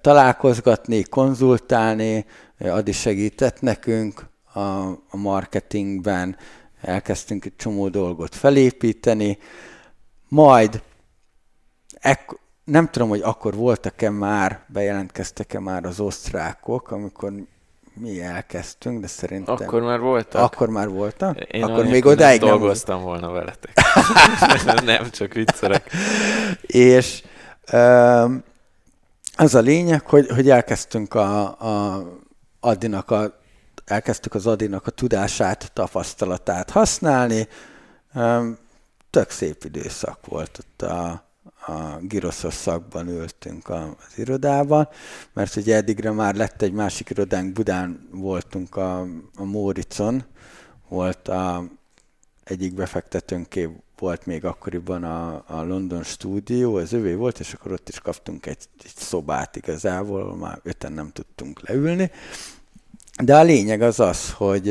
[0.00, 2.26] találkozgatni, konzultálni,
[2.58, 6.36] Adi segített nekünk a, a marketingben,
[6.80, 9.38] elkezdtünk egy csomó dolgot felépíteni,
[10.28, 10.82] majd
[11.94, 17.32] ekk- nem tudom, hogy akkor voltak-e már, bejelentkeztek-e már az osztrákok, amikor
[17.94, 19.54] mi elkezdtünk, de szerintem...
[19.54, 20.42] Akkor már voltak?
[20.42, 21.40] Akkor már voltak?
[21.40, 23.72] Én akkor még odáig nem nem, dolgoztam volna veletek.
[24.84, 25.90] nem, csak viccelek.
[26.60, 27.22] És
[27.72, 28.42] um,
[29.36, 32.02] az a lényeg, hogy, hogy elkezdtünk a, a
[32.60, 33.40] Adinak a,
[33.84, 37.48] elkezdtük az Adinak a tudását, tapasztalatát használni.
[38.14, 38.58] Um,
[39.10, 41.23] tök szép időszak volt ott a,
[41.66, 44.88] a giroszos szakban ültünk az irodában,
[45.32, 49.00] mert ugye eddigre már lett egy másik irodánk, Budán voltunk a,
[49.36, 50.24] a Móricon,
[50.88, 51.64] volt a,
[52.44, 57.88] egyik befektetőnké volt még akkoriban a, a London stúdió, az övé volt, és akkor ott
[57.88, 62.10] is kaptunk egy, egy szobát igazából, már öten nem tudtunk leülni.
[63.22, 64.70] De a lényeg az az, hogy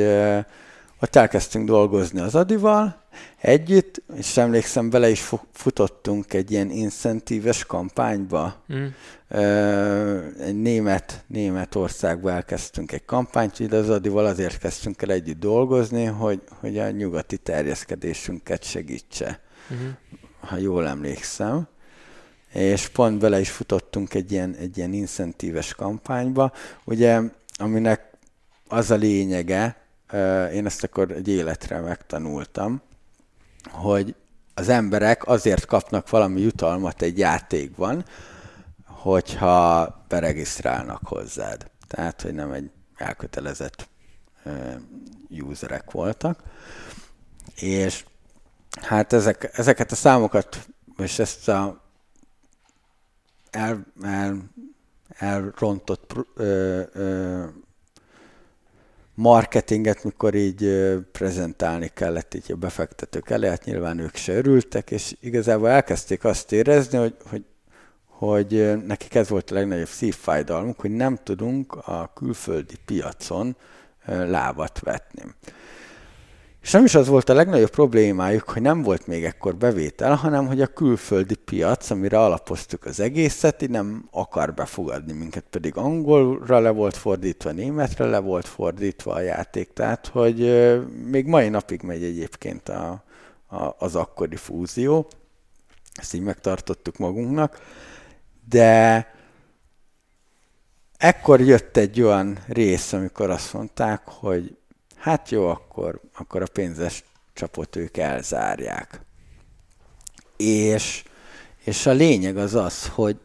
[1.00, 3.03] ott elkezdtünk dolgozni az Adival
[3.38, 8.64] együtt, és emlékszem, bele is fu- futottunk egy ilyen incentíves kampányba.
[8.74, 8.86] Mm.
[10.40, 16.06] Egy német, német országba elkezdtünk egy kampányt, így az Adival azért kezdtünk el együtt dolgozni,
[16.06, 19.42] hogy, hogy a nyugati terjeszkedésünket segítse,
[19.72, 19.88] Uh-huh.
[20.40, 21.68] ha jól emlékszem.
[22.54, 26.52] És pont bele is futottunk egy ilyen, egy ilyen incentíves kampányba,
[26.84, 27.22] ugye,
[27.58, 28.02] aminek
[28.68, 29.76] az a lényege,
[30.54, 32.82] én ezt akkor egy életre megtanultam,
[33.72, 34.16] hogy
[34.54, 38.06] az emberek azért kapnak valami jutalmat egy játékban,
[38.86, 41.72] hogyha beregisztrálnak hozzád.
[41.88, 43.88] Tehát, hogy nem egy elkötelezett
[45.30, 46.44] userek voltak.
[47.56, 48.06] És
[48.82, 51.82] hát ezek, ezeket a számokat, és ezt a
[53.50, 54.50] el, el,
[55.08, 57.46] elrontott ö, ö,
[59.16, 65.16] marketinget, mikor így prezentálni kellett így a befektetők elé, hát nyilván ők se örültek, és
[65.20, 67.46] igazából elkezdték azt érezni, hogy, hogy,
[68.06, 73.56] hogy nekik ez volt a legnagyobb szívfájdalmuk, hogy nem tudunk a külföldi piacon
[74.06, 75.24] lábat vetni.
[76.64, 80.48] És nem is az volt a legnagyobb problémájuk, hogy nem volt még ekkor bevétel, hanem
[80.48, 86.60] hogy a külföldi piac, amire alapoztuk az egészet, így nem akar befogadni minket, pedig angolra
[86.60, 90.38] le volt fordítva, németre le volt fordítva a játék, tehát hogy
[91.06, 93.04] még mai napig megy egyébként a,
[93.48, 95.08] a, az akkori fúzió,
[95.94, 97.60] ezt így megtartottuk magunknak,
[98.50, 99.08] de
[100.98, 104.58] ekkor jött egy olyan rész, amikor azt mondták, hogy
[105.04, 109.02] hát jó, akkor, akkor a pénzes csapot ők elzárják.
[110.38, 111.04] És,
[111.64, 113.18] és a lényeg az az, hogy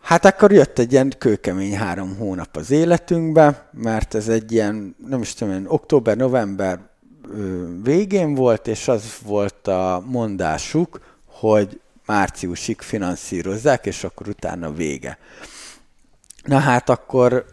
[0.00, 5.20] Hát akkor jött egy ilyen kőkemény három hónap az életünkbe, mert ez egy ilyen, nem
[5.20, 6.80] is tudom, október-november
[7.82, 15.18] végén volt, és az volt a mondásuk, hogy márciusig finanszírozzák, és akkor utána vége.
[16.44, 17.44] Na hát akkor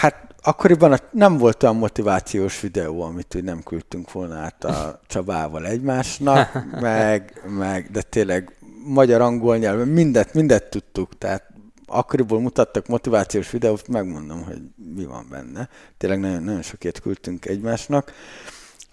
[0.00, 5.66] Hát akkoriban nem volt olyan motivációs videó, amit úgy nem küldtünk volna át a Csabával
[5.66, 11.44] egymásnak, meg, meg de tényleg magyar-angol nyelven mindet, mindet tudtuk, tehát
[11.86, 14.60] akkoriból mutattak motivációs videót, megmondom, hogy
[14.94, 15.68] mi van benne.
[15.98, 18.12] Tényleg nagyon, nagyon sokért küldtünk egymásnak.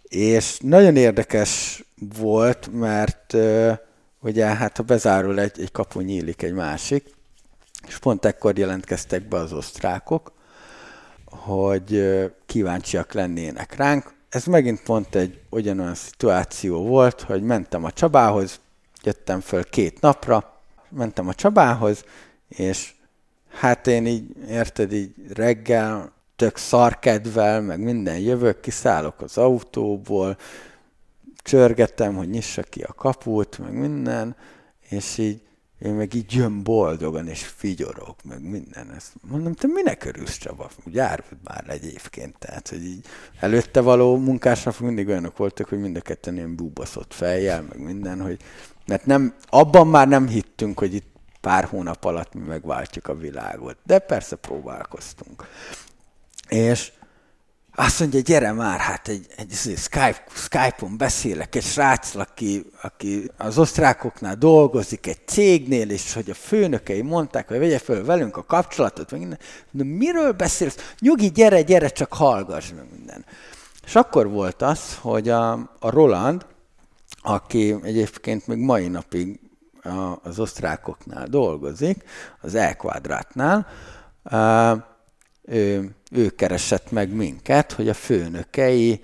[0.03, 1.83] És nagyon érdekes
[2.19, 3.37] volt, mert
[4.19, 7.15] ugye hát ha bezárul egy, egy kapu, nyílik egy másik,
[7.87, 10.35] és pont ekkor jelentkeztek be az osztrákok,
[11.29, 12.03] hogy
[12.45, 14.13] kíváncsiak lennének ránk.
[14.29, 18.59] Ez megint pont egy ugyanolyan szituáció volt, hogy mentem a Csabához,
[19.03, 20.59] jöttem föl két napra,
[20.89, 22.03] mentem a Csabához,
[22.47, 22.93] és
[23.49, 30.37] hát én így, érted, így reggel tök szarkedvel, meg minden jövök, kiszállok az autóból,
[31.35, 34.35] csörgetem, hogy nyissa ki a kaput, meg minden,
[34.89, 35.41] és így
[35.79, 38.91] én meg így jön boldogan, és figyorok, meg minden.
[38.95, 40.69] Ezt mondom, te minek örülsz, Csaba?
[40.95, 42.35] Árult már egyébként.
[42.39, 43.05] Tehát, hogy így
[43.39, 48.21] előtte való munkásnap mindig olyanok voltak, hogy mind a ketten ilyen búbaszott fejjel, meg minden,
[48.21, 48.39] hogy
[48.85, 53.77] mert nem, abban már nem hittünk, hogy itt pár hónap alatt mi megváltjuk a világot.
[53.83, 55.47] De persze próbálkoztunk.
[56.47, 56.91] És
[57.79, 63.57] azt mondja, gyere már, hát egy, egy Skype, Skype-on beszélek egy srác, aki, aki az
[63.57, 69.11] osztrákoknál dolgozik egy cégnél, és hogy a főnökei mondták, hogy vegye föl velünk a kapcsolatot,
[69.11, 69.39] meg minden.
[69.71, 70.93] De miről beszélsz?
[70.99, 73.25] Nyugi, gyere, gyere, csak hallgass meg minden.
[73.85, 76.45] És akkor volt az, hogy a, a Roland,
[77.21, 79.39] aki egyébként még mai napig
[80.23, 82.03] az osztrákoknál dolgozik,
[82.41, 83.67] az Elkvadrátnál,
[85.47, 89.01] ő, ő keresett meg minket, hogy a főnökei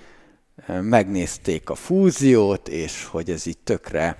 [0.68, 4.18] megnézték a fúziót, és hogy ez így tökre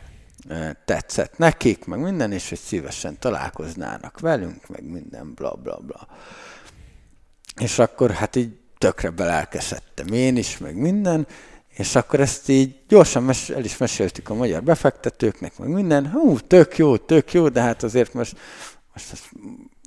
[0.86, 6.08] tetszett nekik, meg minden, és hogy szívesen találkoznának velünk, meg minden, bla bla bla.
[7.62, 11.28] És akkor hát így tökre belelkesedtem én is, meg minden,
[11.68, 16.40] és akkor ezt így gyorsan mes- el is meséltük a magyar befektetőknek, meg minden, hú,
[16.40, 18.38] tök jó, tök jó, de hát azért most,
[18.94, 19.32] most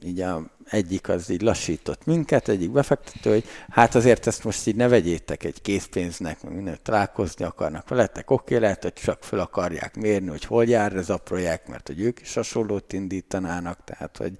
[0.06, 4.76] így a egyik az így lassított minket, egyik befektető, hogy hát azért ezt most így
[4.76, 9.96] ne vegyétek egy készpénznek, meg minden találkozni akarnak veletek, oké, lehet, hogy csak fel akarják
[9.96, 14.38] mérni, hogy hol jár ez a projekt, mert hogy ők is hasonlót indítanának, tehát hogy,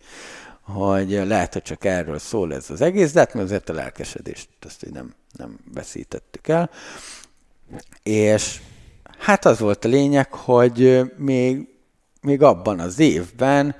[0.60, 4.48] hogy lehet, hogy csak erről szól ez az egész, de hát mi azért a lelkesedést
[4.60, 6.70] azt így nem, nem veszítettük el.
[8.02, 8.60] És
[9.18, 11.68] hát az volt a lényeg, hogy még,
[12.20, 13.76] még abban az évben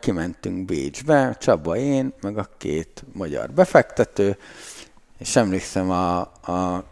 [0.00, 4.36] kimentünk Bécsbe, Csaba én, meg a két magyar befektető,
[5.18, 6.84] és emlékszem, a, a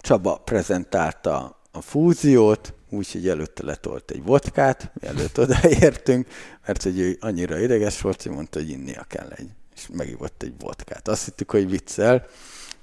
[0.00, 6.26] Csaba prezentálta a fúziót, úgyhogy előtte letolt egy vodkát, mielőtt odaértünk,
[6.66, 10.54] mert hogy ő annyira ideges volt, hogy mondta, hogy innia kell egy, és megivott egy
[10.58, 11.08] vodkát.
[11.08, 12.26] Azt hittük, hogy viccel,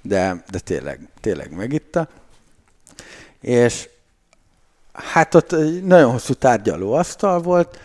[0.02, 2.08] de, de tényleg, tényleg megitta.
[3.40, 3.88] És
[4.92, 7.78] hát ott egy nagyon hosszú tárgyaló asztal volt,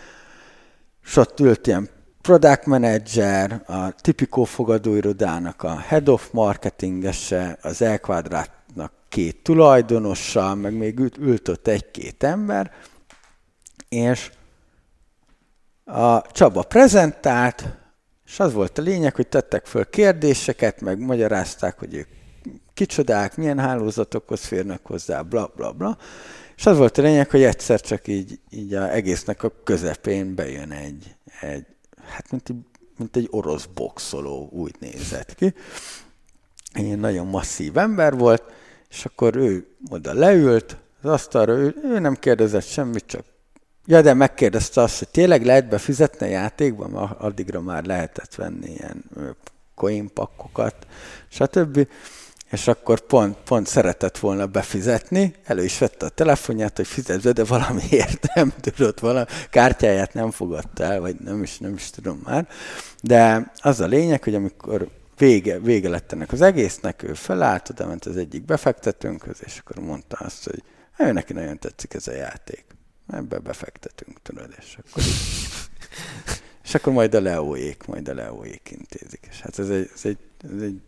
[1.04, 1.88] és ott ült ilyen
[2.20, 10.98] product manager, a tipikó fogadóirodának a head of marketingese, az Elquadrátnak két tulajdonosa, meg még
[10.98, 12.72] ült, ült ott egy-két ember,
[13.88, 14.30] és
[15.84, 17.64] a Csaba prezentált,
[18.26, 22.08] És az volt a lényeg, hogy tettek föl kérdéseket, meg magyarázták, hogy ők
[22.74, 25.98] kicsodák, milyen hálózatokhoz férnek hozzá, bla bla bla.
[26.56, 30.70] És az volt a lényeg, hogy egyszer csak így, így a egésznek a közepén bejön
[30.70, 31.66] egy, egy
[32.06, 32.56] hát mint egy,
[32.98, 35.54] mint egy orosz boxoló, úgy nézett ki.
[36.72, 38.42] Egy nagyon masszív ember volt,
[38.90, 43.24] és akkor ő oda leült, az asztalra, ő, ő nem kérdezett semmit, csak
[43.86, 48.70] Ja, de megkérdezte azt, hogy tényleg lehet befizetni a játékban, mert addigra már lehetett venni
[48.70, 49.04] ilyen
[49.74, 50.86] coin pakkokat,
[51.28, 51.88] stb.
[52.54, 57.44] És akkor pont, pont szeretett volna befizetni, elő is vette a telefonját, hogy fizetve, de
[57.44, 62.48] valamiért nem tudott, valami kártyáját nem fogadta el, vagy nem is, nem is tudom már.
[63.02, 67.86] De az a lényeg, hogy amikor vége, vége lett ennek az egésznek, ő felállt, oda
[67.86, 70.62] ment az egyik befektetőnkhöz, és akkor mondta azt, hogy
[70.98, 72.64] ő neki nagyon tetszik ez a játék
[73.08, 75.02] ebbe befektetünk, tudod, és akkor,
[76.64, 79.26] és akkor majd a leóék, majd a leóék intézik.
[79.30, 80.18] És hát ez egy, ez egy,
[80.54, 80.80] ez egy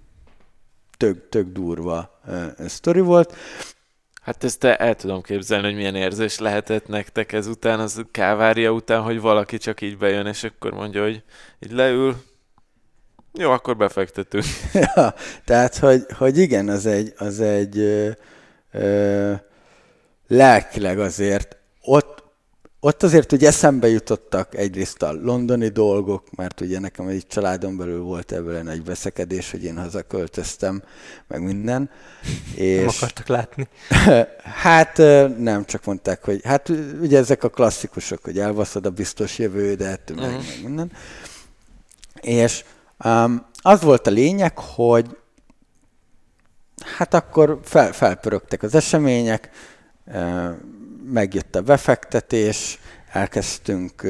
[0.96, 2.20] tök, tök durva
[2.66, 3.36] sztori volt.
[4.22, 9.02] Hát ezt te el tudom képzelni, hogy milyen érzés lehetett nektek ezután, az kávária után,
[9.02, 11.22] hogy valaki csak így bejön, és akkor mondja, hogy
[11.60, 12.16] így leül,
[13.38, 14.44] jó, akkor befektetünk.
[14.94, 18.10] ja, tehát, hogy, hogy igen, az egy, az egy ö,
[18.72, 19.32] ö,
[20.26, 22.15] lelkileg azért ott,
[22.80, 28.02] ott azért ugye eszembe jutottak egyrészt a londoni dolgok, mert ugye nekem egy családon belül
[28.02, 30.82] volt ebből egy nagy veszekedés, hogy én hazaköltöztem,
[31.28, 31.90] meg minden.
[32.54, 32.78] És...
[32.78, 33.68] Nem akartak látni?
[34.64, 34.96] hát
[35.38, 36.68] nem, csak mondták, hogy hát
[37.00, 40.44] ugye ezek a klasszikusok, hogy elvaszod a biztos jövődet, meg, uh-huh.
[40.46, 40.92] meg minden.
[42.20, 42.64] És
[43.04, 45.16] um, az volt a lényeg, hogy
[46.96, 49.50] hát akkor fel, felpörögtek az események,
[51.12, 52.78] megjött a befektetés,
[53.12, 54.02] elkezdtünk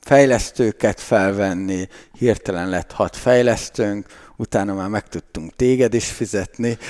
[0.00, 1.88] fejlesztőket felvenni,
[2.18, 4.06] hirtelen lett hat fejlesztőnk,
[4.36, 6.78] utána már meg tudtunk téged is fizetni.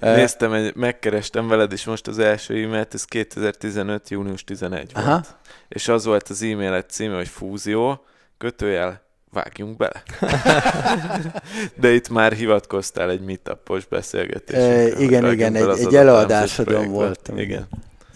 [0.00, 4.08] Néztem, egy, megkerestem veled is most az első e-mailt, ez 2015.
[4.08, 5.06] június 11 volt.
[5.06, 5.24] Aha.
[5.68, 8.04] És az volt az e-mailet címe, hogy fúzió,
[8.38, 10.02] kötőjel vágjunk bele.
[11.80, 14.62] De itt már hivatkoztál egy meetupos beszélgetésre.
[14.62, 17.38] E, igen, igen, egy, egy előadásodon voltam.
[17.38, 17.68] Igen.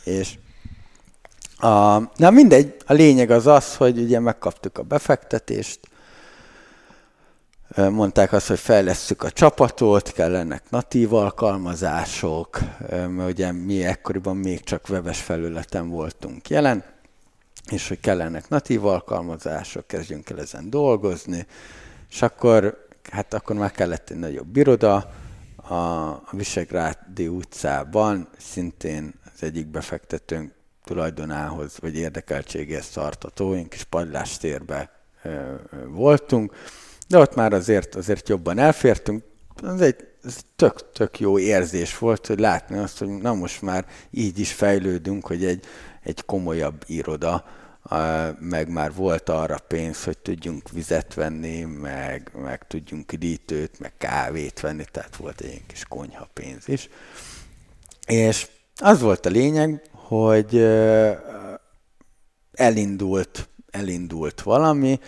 [0.04, 0.34] És
[1.56, 5.80] a, na mindegy, a lényeg az az, hogy ugye megkaptuk a befektetést,
[7.76, 12.58] mondták azt, hogy fejlesztjük a csapatot, kellenek natív alkalmazások,
[12.90, 16.84] mert ugye mi ekkoriban még csak webes felületen voltunk jelen,
[17.70, 21.46] és hogy kellenek natív alkalmazások, kezdjünk el ezen dolgozni,
[22.10, 25.12] és akkor, hát akkor már kellett egy nagyobb iroda,
[25.68, 30.52] a Visegrádi utcában szintén az egyik befektetőnk
[30.84, 34.90] tulajdonához, vagy érdekeltségéhez tartató, én kis padlástérbe
[35.86, 36.54] voltunk,
[37.08, 39.24] de ott már azért, azért jobban elfértünk.
[39.62, 43.86] Ez egy ez tök, tök jó érzés volt, hogy látni azt, hogy na most már
[44.10, 45.64] így is fejlődünk, hogy egy,
[46.02, 47.44] egy komolyabb iroda,
[48.38, 54.60] meg már volt arra pénz, hogy tudjunk vizet venni, meg, meg tudjunk idítőt, meg kávét
[54.60, 56.88] venni, tehát volt egy kis konyha pénz is.
[58.06, 60.56] És az volt a lényeg, hogy
[62.52, 65.00] elindult, elindult valami,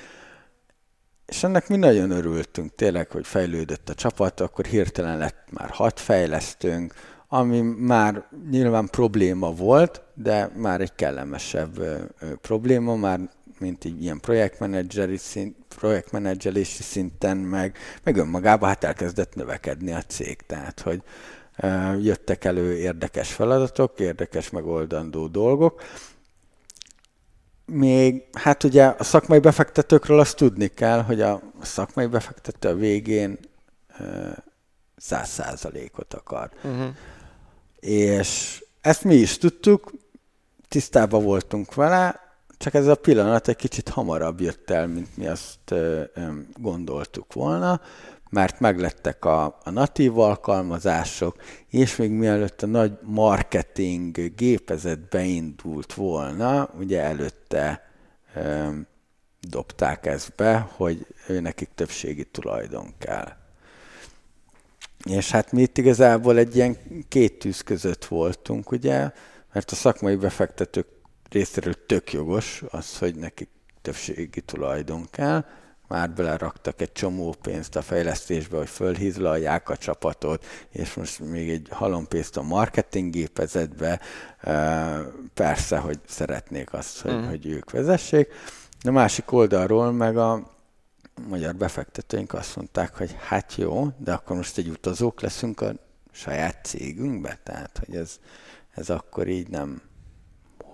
[1.27, 6.01] és ennek mi nagyon örültünk tényleg, hogy fejlődött a csapat, akkor hirtelen lett már hat
[6.01, 6.95] fejlesztőnk,
[7.35, 11.81] ami már nyilván probléma volt, de már egy kellemesebb
[12.41, 13.21] probléma, már
[13.59, 20.37] mint így ilyen projektmenedzseri szint, projektmenedzselési szinten, meg, meg önmagában hát elkezdett növekedni a cég.
[20.47, 21.03] Tehát, hogy
[22.01, 25.83] jöttek elő érdekes feladatok, érdekes megoldandó dolgok.
[27.67, 33.39] Még, hát ugye a szakmai befektetőkről azt tudni kell, hogy a szakmai befektető a végén
[34.97, 36.51] száz százalékot akar.
[36.63, 36.95] Uh-huh
[37.85, 39.93] és ezt mi is tudtuk,
[40.69, 42.21] tisztában voltunk vele,
[42.59, 45.75] csak ez a pillanat egy kicsit hamarabb jött el, mint mi azt
[46.57, 47.81] gondoltuk volna,
[48.31, 51.37] mert meglettek a, a natív alkalmazások,
[51.69, 57.91] és még mielőtt a nagy marketing gépezet beindult volna, ugye előtte
[59.41, 63.44] dobták ezt be, hogy nekik többségi tulajdon kell.
[65.11, 66.77] És hát mi itt igazából egy ilyen
[67.09, 69.11] két tűz között voltunk, ugye,
[69.53, 70.87] mert a szakmai befektetők
[71.31, 73.49] részéről tök jogos az, hogy nekik
[73.83, 75.45] többségi tulajdon kell,
[75.89, 81.69] már beleraktak egy csomó pénzt a fejlesztésbe, hogy fölhízlalják a csapatot, és most még egy
[81.71, 84.01] halompénzt a marketing gépezetbe.
[85.35, 87.29] Persze, hogy szeretnék azt, hogy, mm.
[87.29, 88.29] hogy ők vezessék.
[88.83, 90.54] De másik oldalról meg a
[91.29, 95.73] magyar befektetőink azt mondták, hogy hát jó, de akkor most egy utazók leszünk a
[96.13, 98.21] saját cégünkbe, tehát hogy ez,
[98.71, 99.83] ez akkor így nem,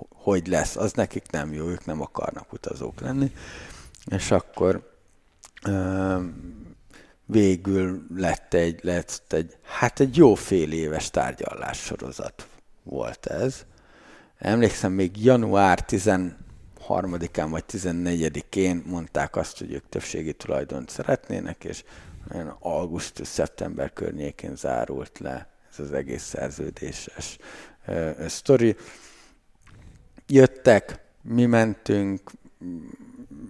[0.09, 3.33] hogy lesz, az nekik nem jó, ők nem akarnak utazók lenni.
[4.07, 4.99] És akkor
[7.25, 12.49] végül lett egy, lett egy, hát egy jó fél éves tárgyalás sorozat
[12.83, 13.65] volt ez.
[14.39, 15.85] Emlékszem, még január
[16.91, 21.85] 13-án vagy 14-én mondták azt, hogy ők többségi tulajdont szeretnének, és
[22.59, 27.39] augusztus-szeptember környékén zárult le ez az egész szerződéses
[27.87, 28.77] uh, sztori.
[30.27, 32.31] Jöttek, mi mentünk,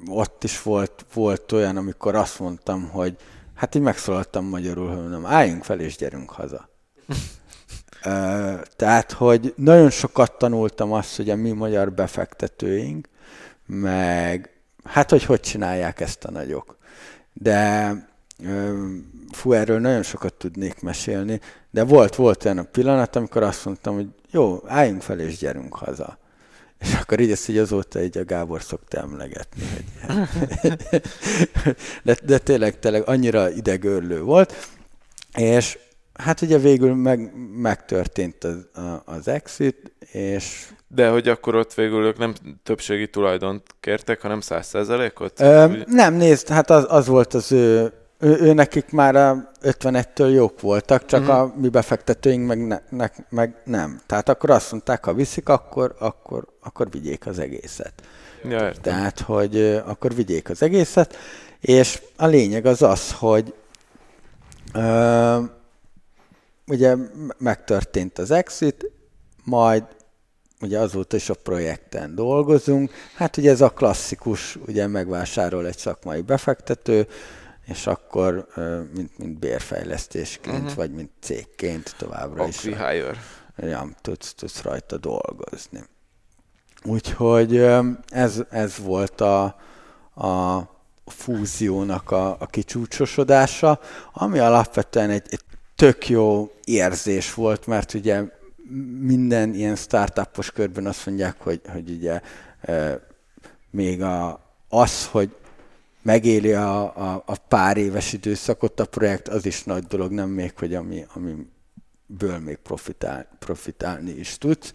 [0.06, 3.16] ott is volt, volt olyan, amikor azt mondtam, hogy
[3.54, 6.68] hát így megszólaltam magyarul, hogy mondom, álljunk fel és gyerünk haza.
[8.76, 13.08] Tehát, hogy nagyon sokat tanultam azt, hogy a mi magyar befektetőink,
[13.70, 14.50] meg
[14.84, 16.78] hát, hogy hogy csinálják ezt a nagyok.
[17.32, 17.92] De
[19.32, 21.40] fú, erről nagyon sokat tudnék mesélni,
[21.70, 25.74] de volt, volt olyan a pillanat, amikor azt mondtam, hogy jó, álljunk fel és gyerünk
[25.74, 26.18] haza.
[26.78, 29.62] És akkor így ezt így azóta így a Gábor szokta emlegetni.
[29.66, 30.76] Hogy
[32.04, 34.68] de, de tényleg, tényleg annyira idegörlő volt.
[35.36, 35.78] És
[36.14, 38.66] hát ugye végül meg, megtörtént az,
[39.04, 40.68] az exit, és...
[40.94, 45.38] De hogy akkor ott végül ők nem többségi tulajdont kértek, hanem száz százalékot?
[45.86, 50.60] Nem, nézd, hát az, az volt az ő ő, ő nekik már a 51-től jók
[50.60, 51.36] voltak, csak uh-huh.
[51.36, 54.00] a mi befektetőink meg, ne, ne, meg nem.
[54.06, 57.92] Tehát akkor azt mondták, ha viszik, akkor, akkor, akkor vigyék az egészet.
[58.44, 58.82] Ja, értem.
[58.82, 61.16] Tehát, hogy akkor vigyék az egészet,
[61.60, 63.54] és a lényeg az az, hogy
[64.74, 65.42] ö,
[66.66, 66.96] ugye
[67.38, 68.90] megtörtént az exit,
[69.44, 69.84] majd
[70.60, 72.90] ugye azóta is a projekten dolgozunk.
[73.14, 77.06] Hát ugye ez a klasszikus, ugye megvásárol egy szakmai befektető,
[77.66, 78.46] és akkor
[78.94, 80.74] mint, mint bérfejlesztésként, uh-huh.
[80.74, 82.64] vagy mint cégként továbbra is.
[83.56, 85.84] Ja, tudsz, tudsz rajta dolgozni.
[86.84, 87.56] Úgyhogy
[88.08, 89.42] ez, ez volt a,
[90.14, 90.60] a
[91.06, 93.80] fúziónak a, a kicsúcsosodása,
[94.12, 95.44] ami alapvetően egy, egy
[95.76, 98.22] tök jó érzés volt, mert ugye
[99.00, 102.20] minden ilyen startupos körben azt mondják, hogy, hogy ugye
[102.60, 103.00] e,
[103.70, 105.34] még a, az, hogy
[106.02, 110.52] megéli a, a, a pár éves időszakot a projekt, az is nagy dolog, nem még,
[110.58, 114.72] hogy ami, amiből még profitál, profitálni is tudsz,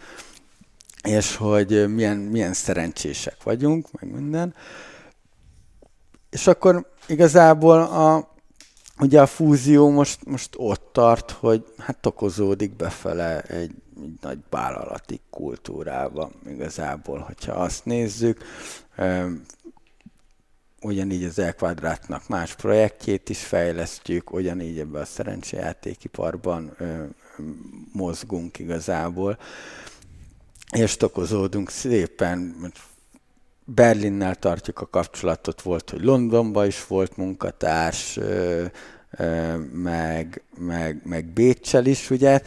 [1.03, 4.55] és hogy milyen, milyen szerencsések vagyunk, meg minden.
[6.29, 8.33] És akkor igazából a,
[8.99, 13.71] ugye a fúzió most, most ott tart, hogy hát tokozódik befele egy,
[14.01, 18.43] egy nagy vállalati kultúrába igazából, hogyha azt nézzük.
[20.81, 27.03] Ugyanígy az Elkvadrátnak más projektjét is fejlesztjük, ugyanígy ebben a szerencsejátékiparban ö,
[27.93, 29.37] mozgunk igazából,
[30.71, 32.71] és tokozódunk szépen,
[33.65, 38.65] Berlinnel tartjuk a kapcsolatot, volt, hogy Londonban is volt munkatárs, ö,
[39.71, 42.41] meg, meg, meg Bécsel is, ugye,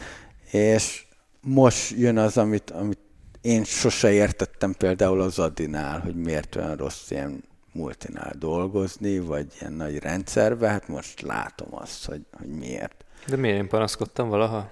[0.51, 1.05] és
[1.41, 2.99] most jön az, amit, amit
[3.41, 9.73] én sose értettem például az Adinál, hogy miért olyan rossz ilyen multinál dolgozni, vagy ilyen
[9.73, 13.05] nagy rendszerbe, hát most látom azt, hogy, hogy miért.
[13.27, 13.57] De miért?
[13.57, 14.69] Én panaszkodtam valaha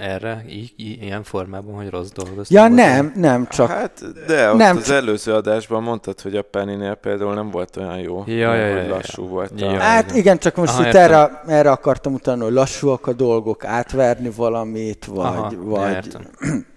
[0.00, 2.56] erre, így, így, ilyen formában, hogy rossz dolgoztam?
[2.56, 3.68] Ja, nem, nem, csak...
[3.68, 4.96] Hát, de ott nem, az csak...
[4.96, 8.88] előző adásban mondtad, hogy a Penny-nél például nem volt olyan jó, ja, ja, ja, hogy
[8.88, 9.52] lassú ja, volt.
[9.56, 9.78] Ja.
[9.78, 14.30] Hát igen, csak most Aha, itt erre, erre akartam utána, hogy lassúak a dolgok, átverni
[14.36, 15.26] valamit, vagy...
[15.26, 16.16] Aha, vagy...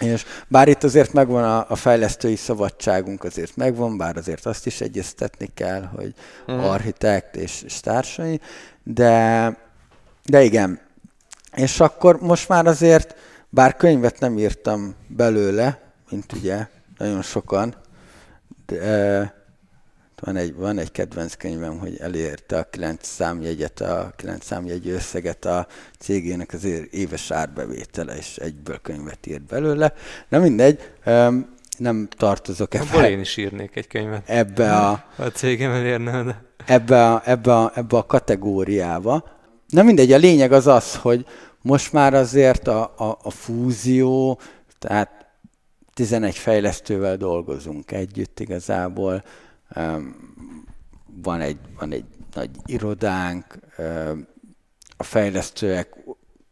[0.00, 4.80] És bár itt azért megvan a, a fejlesztői szabadságunk, azért megvan, bár azért azt is
[4.80, 6.14] egyeztetni kell, hogy
[6.52, 6.58] mm.
[6.58, 8.40] architekt és, és társai,
[8.82, 9.56] de,
[10.24, 10.85] de igen.
[11.56, 13.16] És akkor most már azért,
[13.48, 16.66] bár könyvet nem írtam belőle, mint ugye
[16.98, 17.74] nagyon sokan,
[18.66, 19.34] de
[20.20, 25.44] van egy, van egy kedvenc könyvem, hogy elérte a 9 számjegyet, a 9 számjegyű összeget
[25.44, 25.66] a
[25.98, 29.92] cégének az éves árbevétele, és egyből könyvet írt belőle.
[30.28, 30.92] Na mindegy,
[31.78, 32.84] nem tartozok ebbe.
[32.84, 34.28] Abból én is írnék egy könyvet.
[34.28, 35.04] Ebbe a...
[35.16, 36.44] A cégem elérne, de...
[36.66, 39.35] Ebbe a, ebbe, a, ebbe a kategóriába.
[39.68, 41.26] Na mindegy, a lényeg az az, hogy
[41.62, 44.40] most már azért a, a, a fúzió,
[44.78, 45.26] tehát
[45.94, 49.24] 11 fejlesztővel dolgozunk együtt igazából,
[51.22, 53.58] van egy, van egy nagy irodánk,
[54.96, 55.96] a fejlesztőek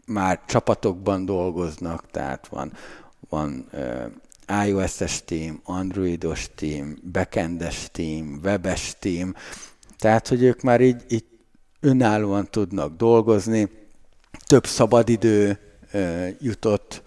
[0.07, 2.73] már csapatokban dolgoznak, tehát van,
[3.28, 3.70] van
[4.66, 9.35] iOS-es team, Androidos team, backendes team, webes team,
[9.99, 11.24] tehát, hogy ők már így, így
[11.85, 13.69] önállóan tudnak dolgozni,
[14.47, 15.59] több szabadidő
[16.40, 17.02] jutott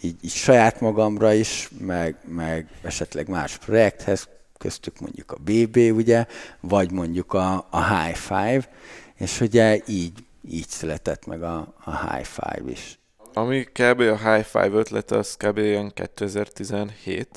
[0.00, 4.28] így, így saját magamra is, meg, meg esetleg más projekthez,
[4.58, 6.26] köztük mondjuk a BB, ugye,
[6.60, 8.68] vagy mondjuk a, a High Five,
[9.14, 10.12] és ugye így,
[10.48, 12.98] így született meg a, a High Five is.
[13.34, 14.00] Ami kb.
[14.00, 15.58] a High Five ötlete, az kb.
[15.58, 17.28] ilyen 2017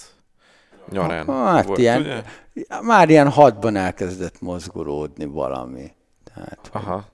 [0.90, 2.24] nyarán hát volt, ilyen, ugye?
[2.82, 5.92] Már ilyen hatban elkezdett mozgolódni valami.
[6.34, 7.12] Tehát, Aha.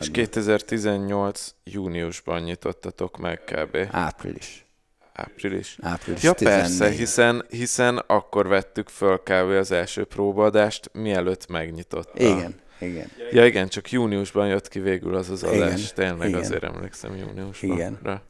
[0.00, 3.76] És 2018 júniusban nyitottatok meg kb.
[3.90, 4.66] Április.
[5.12, 5.78] Április.
[5.82, 6.60] Április Ja 14.
[6.60, 9.50] persze, hiszen, hiszen akkor vettük föl kb.
[9.50, 12.22] az első próbaadást, mielőtt megnyitotta.
[12.22, 13.10] Igen, igen.
[13.30, 15.80] Ja igen, csak júniusban jött ki végül az az adás.
[15.80, 16.40] Igen, Tényleg igen.
[16.40, 17.70] azért emlékszem júniusban.
[17.70, 17.98] Igen.
[18.02, 18.22] Rá.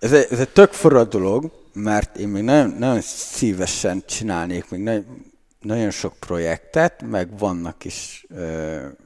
[0.00, 4.80] Ez egy, ez egy tök forró dolog, mert én még nagyon, nagyon szívesen csinálnék még
[4.80, 5.31] nagyon,
[5.62, 8.26] nagyon sok projektet, meg vannak is,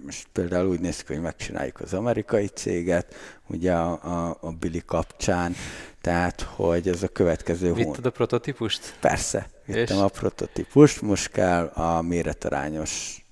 [0.04, 3.14] most például úgy néz ki, hogy megcsináljuk az amerikai céget,
[3.46, 5.54] ugye a, a, a Billy kapcsán,
[6.00, 7.84] tehát, hogy ez a következő hónap.
[7.84, 8.96] Vitted a prototípust?
[9.00, 10.02] Persze, vittem És?
[10.02, 13.24] a prototípust, most kell a méretarányos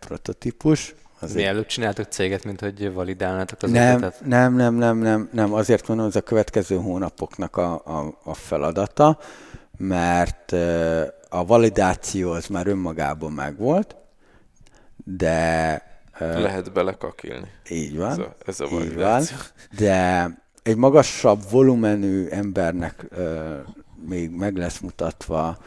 [0.00, 1.38] prototípus, Azért...
[1.38, 4.26] Mi előbb csináltok céget, mint hogy validálnátok az nem, ötletet?
[4.26, 5.52] Nem, nem, nem, nem, nem.
[5.52, 9.18] Azért mondom, ez a következő hónapoknak a, a, a feladata,
[9.76, 10.54] mert
[11.34, 13.96] a validáció az már önmagában megvolt,
[15.04, 15.82] de...
[16.18, 17.50] Lehet belekakilni.
[17.68, 18.10] Így van.
[18.10, 19.22] Ez a, ez a így van,
[19.78, 20.28] de
[20.62, 23.06] egy magasabb volumenű embernek
[24.06, 25.58] még meg lesz mutatva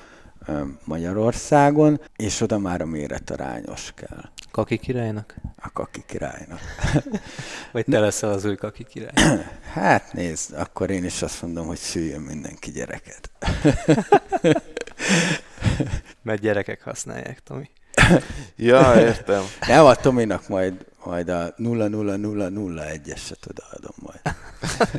[0.84, 4.23] Magyarországon, és oda már a méretarányos kell.
[4.52, 5.35] Kaki királynak?
[5.61, 6.60] A kaki királynak.
[7.73, 9.14] Vagy te leszel az új kaki király?
[9.73, 13.30] hát nézd, akkor én is azt mondom, hogy szüljön mindenki gyereket.
[16.23, 17.69] Mert gyerekek használják, Tomi.
[18.55, 19.43] ja, értem.
[19.67, 24.21] Nem, a Tominak majd, majd a 00001-eset odaadom majd.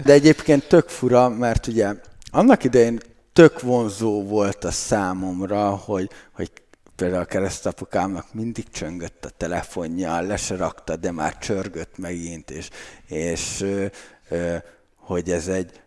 [0.04, 1.94] De egyébként tök fura, mert ugye
[2.30, 3.00] annak idején
[3.32, 6.50] tök vonzó volt a számomra, hogy, hogy
[6.96, 12.68] például a keresztapukámnak mindig csöngött a telefonja, le se rakta, de már csörgött megint, és,
[13.06, 13.86] és ö,
[14.28, 14.56] ö,
[14.96, 15.80] hogy ez egy,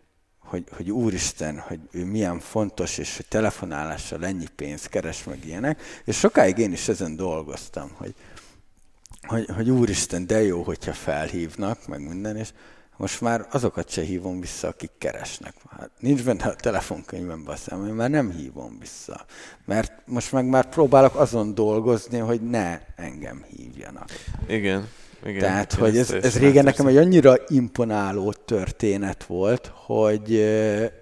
[0.52, 5.80] hogy, hogy úristen, hogy ő milyen fontos, és hogy telefonálással ennyi pénzt keres, meg ilyenek.
[6.04, 8.14] És sokáig én is ezen dolgoztam, hogy,
[9.22, 12.48] hogy, hogy úristen, de jó, hogyha felhívnak, meg minden, és
[12.96, 15.54] most már azokat se hívom vissza, akik keresnek.
[15.70, 19.24] Hát nincs benne a telefonkönyvemben a szem, én már nem hívom vissza.
[19.64, 24.08] Mert most meg már próbálok azon dolgozni, hogy ne engem hívjanak.
[24.46, 24.88] Igen.
[25.24, 30.44] Igen, Tehát, hogy ez, ez régen nekem egy annyira imponáló történet volt, hogy,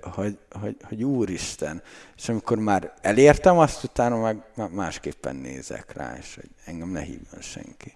[0.02, 1.82] hogy, hogy, hogy úristen.
[2.16, 7.40] És amikor már elértem azt, utána meg másképpen nézek rá, és hogy engem ne hívjon
[7.40, 7.92] senki.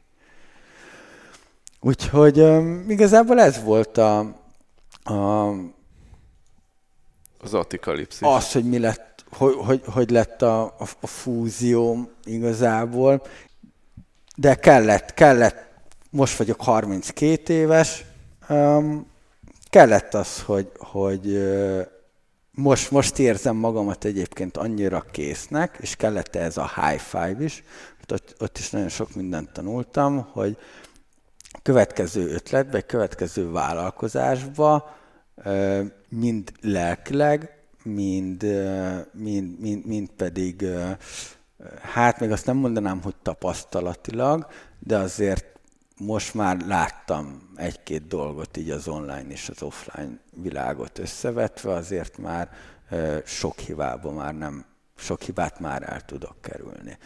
[1.80, 4.18] Úgyhogy um, igazából ez volt a,
[5.02, 5.50] a
[7.44, 8.26] az atikalipszis.
[8.26, 13.22] Az, hogy mi lett, hogy, hogy, hogy lett a, a, a fúzió igazából.
[14.36, 15.73] De kellett, kellett,
[16.14, 18.04] most vagyok 32 éves,
[18.48, 19.06] um,
[19.70, 21.52] kellett az, hogy, hogy
[22.50, 27.62] most, most érzem magamat egyébként annyira késznek, és kellett ez a high five is,
[28.12, 30.56] ott, ott is nagyon sok mindent tanultam, hogy,
[31.62, 34.96] következő ötletbe, következő vállalkozásba,
[36.08, 38.42] mind lelkileg, mind,
[39.12, 40.66] mind, mind, mind pedig,
[41.80, 44.46] hát még azt nem mondanám, hogy tapasztalatilag,
[44.78, 45.53] de azért
[45.98, 52.50] most már láttam egy-két dolgot így az online és az offline világot összevetve, azért már
[53.24, 54.64] sok hibába már nem,
[54.96, 56.98] sok hibát már el tudok kerülni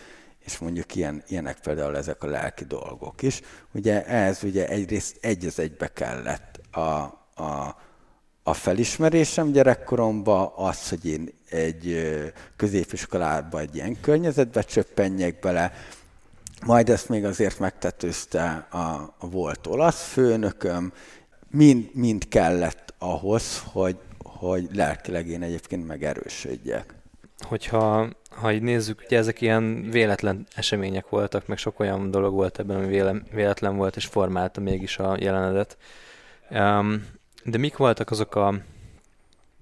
[0.48, 3.40] és mondjuk ilyen, ilyenek például ezek a lelki dolgok is.
[3.73, 6.81] Ugye ez ugye egyrészt egy az egybe kellett a,
[7.35, 7.77] a,
[8.43, 12.10] a felismerésem gyerekkoromban, az, hogy én egy
[12.56, 15.73] középiskolába egy ilyen környezetbe csöppenjek bele,
[16.66, 20.93] majd ezt még azért megtetőzte a, a volt olasz főnököm,
[21.51, 26.94] mind, mind kellett ahhoz, hogy, hogy lelkileg én egyébként megerősödjek.
[27.39, 32.59] Hogyha ha így nézzük, ugye ezek ilyen véletlen események voltak, meg sok olyan dolog volt
[32.59, 35.76] ebben, ami véle, véletlen volt, és formálta mégis a jelenedet.
[37.44, 38.55] De mik voltak azok a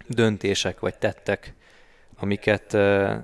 [0.08, 1.54] döntések, vagy tettek,
[2.18, 3.14] amiket uh,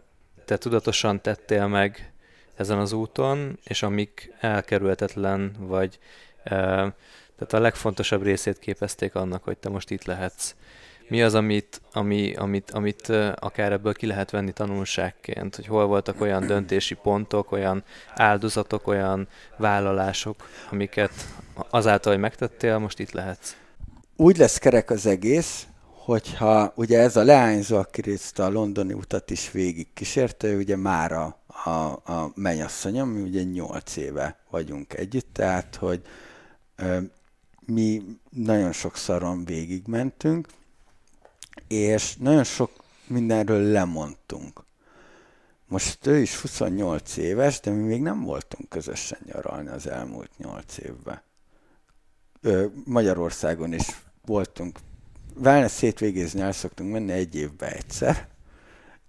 [0.45, 2.12] te tudatosan tettél meg,
[2.57, 5.99] ezen az úton, és amik elkerülhetetlen, vagy
[6.45, 6.51] e,
[7.37, 10.55] tehát a legfontosabb részét képezték annak, hogy te most itt lehetsz.
[11.09, 16.21] Mi az, amit, ami, amit, amit akár ebből ki lehet venni tanulságként, hogy hol voltak
[16.21, 17.85] olyan döntési pontok, olyan
[18.15, 21.13] áldozatok, olyan vállalások, amiket
[21.71, 23.57] azáltal, hogy megtettél, most itt lehetsz?
[24.17, 25.67] Úgy lesz kerek az egész,
[26.05, 31.13] hogyha ugye ez a leányzó, aki a londoni utat is végig kísérte, ugye már
[31.65, 36.03] a, a, mennyasszonyom, mi ugye nyolc éve vagyunk együtt, tehát hogy
[36.77, 36.99] ö,
[37.67, 40.49] mi nagyon sokszoron végigmentünk,
[41.69, 42.71] és nagyon sok
[43.07, 44.61] mindenről lemondtunk.
[45.67, 50.79] Most ő is 28 éves, de mi még nem voltunk közösen nyaralni az elmúlt 8
[50.79, 51.23] évben.
[52.41, 53.87] Ö, Magyarországon is
[54.25, 54.79] voltunk
[55.37, 58.29] wellness szétvégézni el szoktunk menni egy évbe egyszer,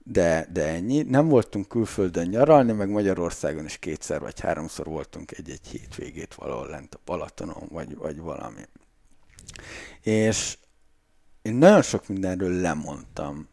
[0.04, 1.02] de, de ennyi.
[1.02, 6.96] Nem voltunk külföldön nyaralni, meg Magyarországon is kétszer vagy háromszor voltunk egy-egy hétvégét valahol lent
[6.96, 8.62] a Balatonon, vagy, vagy valami.
[10.02, 10.58] És
[11.42, 13.48] én nagyon sok mindenről lemondtam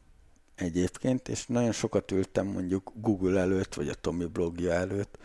[0.54, 5.18] egyébként, és nagyon sokat ültem mondjuk Google előtt, vagy a Tomi blogja előtt,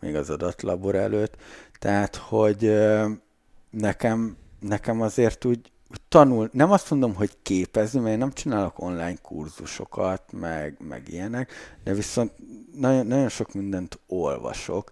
[0.00, 1.36] még az adatlabor előtt,
[1.78, 2.72] tehát, hogy
[3.70, 5.72] nekem, nekem azért úgy
[6.08, 11.52] tanul, nem azt mondom, hogy képezni, mert én nem csinálok online kurzusokat, meg, meg ilyenek,
[11.84, 12.32] de viszont
[12.72, 14.90] nagyon, nagyon sok mindent olvasok,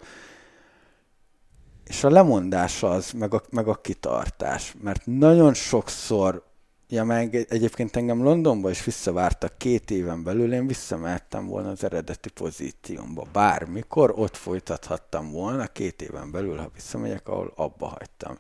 [1.85, 6.45] és a lemondás az, meg a, meg a kitartás, mert nagyon sokszor,
[6.89, 12.31] ja meg egyébként engem Londonba is visszavártak két éven belül, én visszamehettem volna az eredeti
[12.31, 13.27] pozíciómba.
[13.33, 18.39] Bármikor ott folytathattam volna két éven belül, ha visszamegyek, ahol abba hagytam.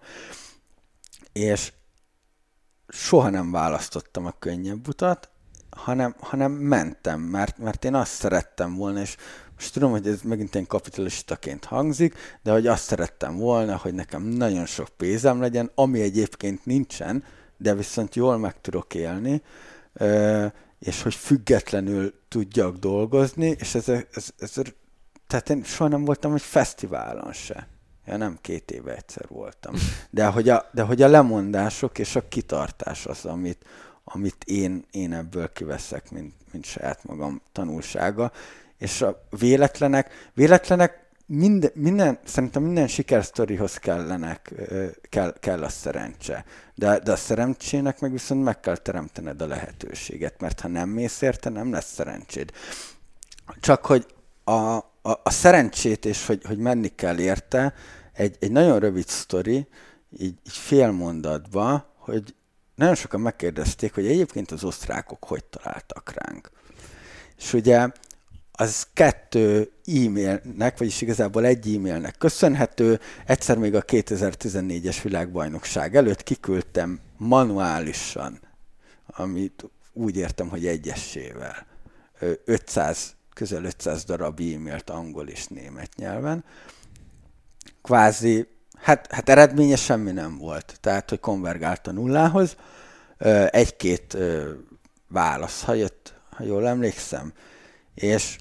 [1.32, 1.72] És
[2.88, 5.30] soha nem választottam a könnyebb utat,
[5.70, 9.16] hanem, hanem mentem, mert, mert én azt szerettem volna, és
[9.54, 14.22] most tudom, hogy ez megint egy kapitalistaként hangzik, de hogy azt szerettem volna, hogy nekem
[14.22, 17.24] nagyon sok pénzem legyen, ami egyébként nincsen,
[17.56, 19.42] de viszont jól meg tudok élni,
[20.78, 24.52] és hogy függetlenül tudjak dolgozni, és ez, ez, ez,
[25.26, 27.68] tehát én soha nem voltam egy fesztiválon se.
[28.06, 29.74] Ja, nem két éve egyszer voltam.
[30.10, 33.64] De hogy a, de hogy a lemondások és a kitartás az, amit,
[34.04, 38.32] amit én, én ebből kiveszek, mint, mint saját magam tanulsága.
[38.78, 44.52] És a véletlenek, véletlenek minden, minden, szerintem minden sikersztorihoz kellenek,
[45.08, 46.44] kell, kell a szerencse.
[46.74, 51.20] De, de a szerencsének meg viszont meg kell teremtened a lehetőséget, mert ha nem mész
[51.20, 52.52] érte, nem lesz szerencséd.
[53.60, 54.06] Csak hogy
[54.44, 57.74] a, a, a szerencsét és hogy, hogy menni kell érte,
[58.12, 59.68] egy, egy nagyon rövid sztori,
[60.18, 62.34] így, így fél mondatba, hogy
[62.74, 66.50] nagyon sokan megkérdezték, hogy egyébként az osztrákok hogy találtak ránk.
[67.36, 67.88] És ugye
[68.52, 73.00] az kettő e-mailnek, vagyis igazából egy e-mailnek köszönhető.
[73.26, 78.40] Egyszer még a 2014-es világbajnokság előtt kiküldtem manuálisan,
[79.06, 81.66] amit úgy értem, hogy egyesével,
[82.44, 86.44] 500, közel 500 darab e-mailt angol és német nyelven,
[87.82, 88.48] kvázi,
[88.78, 92.56] hát, hát eredménye semmi nem volt, tehát hogy konvergált a nullához.
[93.50, 94.16] Egy-két
[95.08, 97.32] válasz, ha jött, ha jól emlékszem,
[97.94, 98.38] és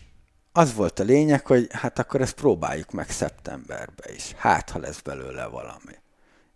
[0.51, 4.34] az volt a lényeg, hogy hát akkor ezt próbáljuk meg szeptemberbe is.
[4.38, 5.93] Hát, ha lesz belőle valami.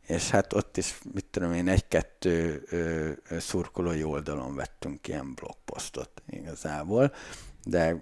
[0.08, 2.64] És hát ott is, mit tudom én, egy-kettő
[3.40, 7.14] szurkolói oldalon vettünk ilyen blogposztot igazából,
[7.64, 7.96] de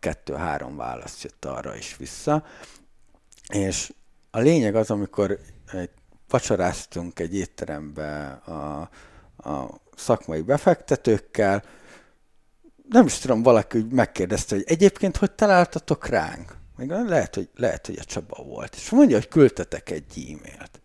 [0.00, 2.44] kettő-három válasz jött arra is vissza.
[3.48, 3.92] És
[4.30, 5.38] a lényeg az, amikor
[6.28, 8.80] vacsoráztunk egy étterembe a,
[9.48, 11.64] a szakmai befektetőkkel,
[12.88, 16.56] nem is tudom, valaki megkérdezte, hogy egyébként hogy találtatok ránk?
[16.76, 18.74] Még lehet, hogy, lehet, hogy a Csaba volt.
[18.74, 20.80] És mondja, hogy küldtetek egy e-mailt.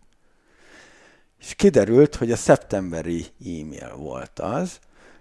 [1.39, 4.79] És kiderült, hogy a szeptemberi e-mail volt az.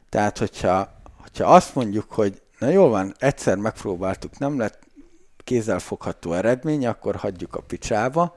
[0.08, 4.78] Tehát, hogyha, hogyha azt mondjuk, hogy na jól van, egyszer megpróbáltuk, nem lett
[5.44, 8.36] kézzelfogható eredmény, akkor hagyjuk a picsába,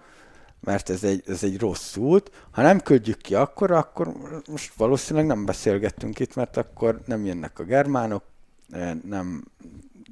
[0.60, 2.32] mert ez egy, ez egy rossz út.
[2.52, 4.14] Ha nem küldjük ki akkor, akkor
[4.50, 8.24] most valószínűleg nem beszélgettünk itt, mert akkor nem jönnek a germánok,
[8.72, 9.44] eh, nem,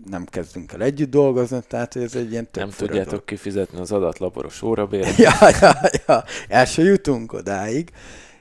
[0.05, 3.25] nem kezdünk el együtt dolgozni, tehát ez egy ilyen Nem tudjátok dolog.
[3.25, 5.17] kifizetni az adatlaboros órabért.
[5.17, 5.73] ja, ja,
[6.07, 7.91] ja, el se jutunk odáig.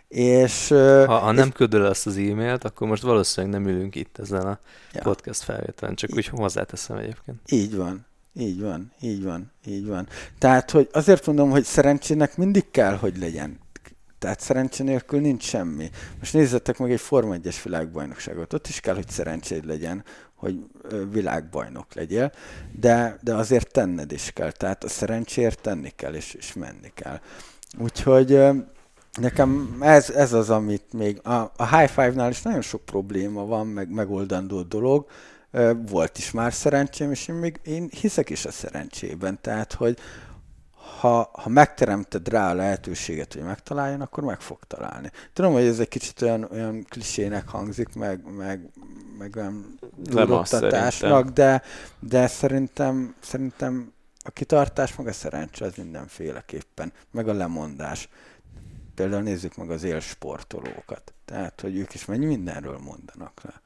[0.08, 4.46] És, ha, ha nem küldöl azt az e-mailt, akkor most valószínűleg nem ülünk itt ezen
[4.46, 4.58] a
[4.92, 5.02] ja.
[5.02, 7.38] podcast felvételen, csak úgy hozzáteszem egyébként.
[7.50, 8.06] Így van.
[8.38, 10.08] Így van, így van, így van.
[10.38, 13.58] Tehát, hogy azért mondom, hogy szerencsének mindig kell, hogy legyen.
[14.18, 15.90] Tehát szerencse nélkül nincs semmi.
[16.18, 18.52] Most nézzetek meg egy Forma 1-es világbajnokságot.
[18.52, 20.04] Ott is kell, hogy szerencséd legyen,
[20.34, 20.58] hogy
[21.10, 22.32] világbajnok legyél,
[22.72, 27.20] de, de azért tenned is kell, tehát a szerencséért tenni kell, és, és menni kell.
[27.78, 28.40] Úgyhogy
[29.16, 33.66] nekem ez, ez az, amit még a, a High Five-nál is nagyon sok probléma van,
[33.66, 35.06] meg megoldandó dolog,
[35.90, 39.98] volt is már szerencsém, és én még én hiszek is a szerencsében, tehát, hogy
[41.00, 45.10] ha, ha megteremted rá a lehetőséget, hogy megtaláljon, akkor meg fog találni.
[45.32, 48.70] Tudom, hogy ez egy kicsit olyan, olyan klisének hangzik, meg, meg,
[49.18, 51.62] meg olyan durottatásnak, de,
[52.00, 53.92] de szerintem, szerintem
[54.24, 58.08] a kitartás, meg a szerencse az mindenféleképpen, meg a lemondás.
[58.96, 61.14] Például nézzük meg az élsportolókat.
[61.24, 63.60] Tehát, hogy ők is mennyi mindenről mondanak le.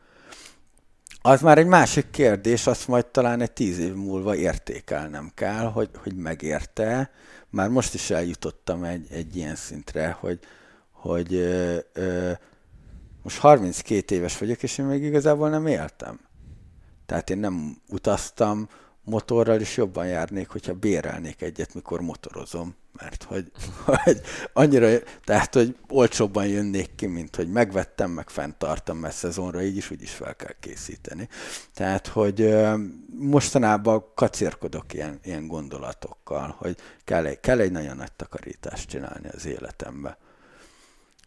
[1.23, 5.91] Az már egy másik kérdés, azt majd talán egy tíz év múlva értékelnem kell, hogy,
[5.97, 7.11] hogy megérte.
[7.49, 10.39] Már most is eljutottam egy, egy ilyen szintre, hogy,
[10.91, 12.33] hogy ö, ö,
[13.23, 16.21] most 32 éves vagyok, és én még igazából nem éltem.
[17.07, 18.69] Tehát én nem utaztam,
[19.05, 23.51] motorral is jobban járnék, hogyha bérelnék egyet, mikor motorozom, mert hogy,
[24.05, 24.21] hogy
[24.53, 29.91] annyira, tehát, hogy olcsóbban jönnék ki, mint hogy megvettem, meg fenntartam, mert szezonra így is,
[29.91, 31.29] úgy is fel kell készíteni.
[31.75, 32.55] Tehát, hogy
[33.19, 39.47] mostanában kacérkodok ilyen, ilyen gondolatokkal, hogy kell egy, kell egy nagyon nagy takarítást csinálni az
[39.47, 40.19] életembe.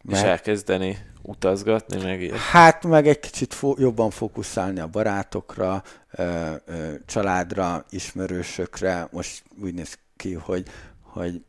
[0.04, 2.38] Mert, és elkezdeni utazgatni, meg ilyet.
[2.38, 9.08] Hát, meg egy kicsit fo- jobban fókuszálni a barátokra, ö, ö, családra, ismerősökre.
[9.12, 10.68] Most úgy néz ki, hogy,
[11.02, 11.44] hogy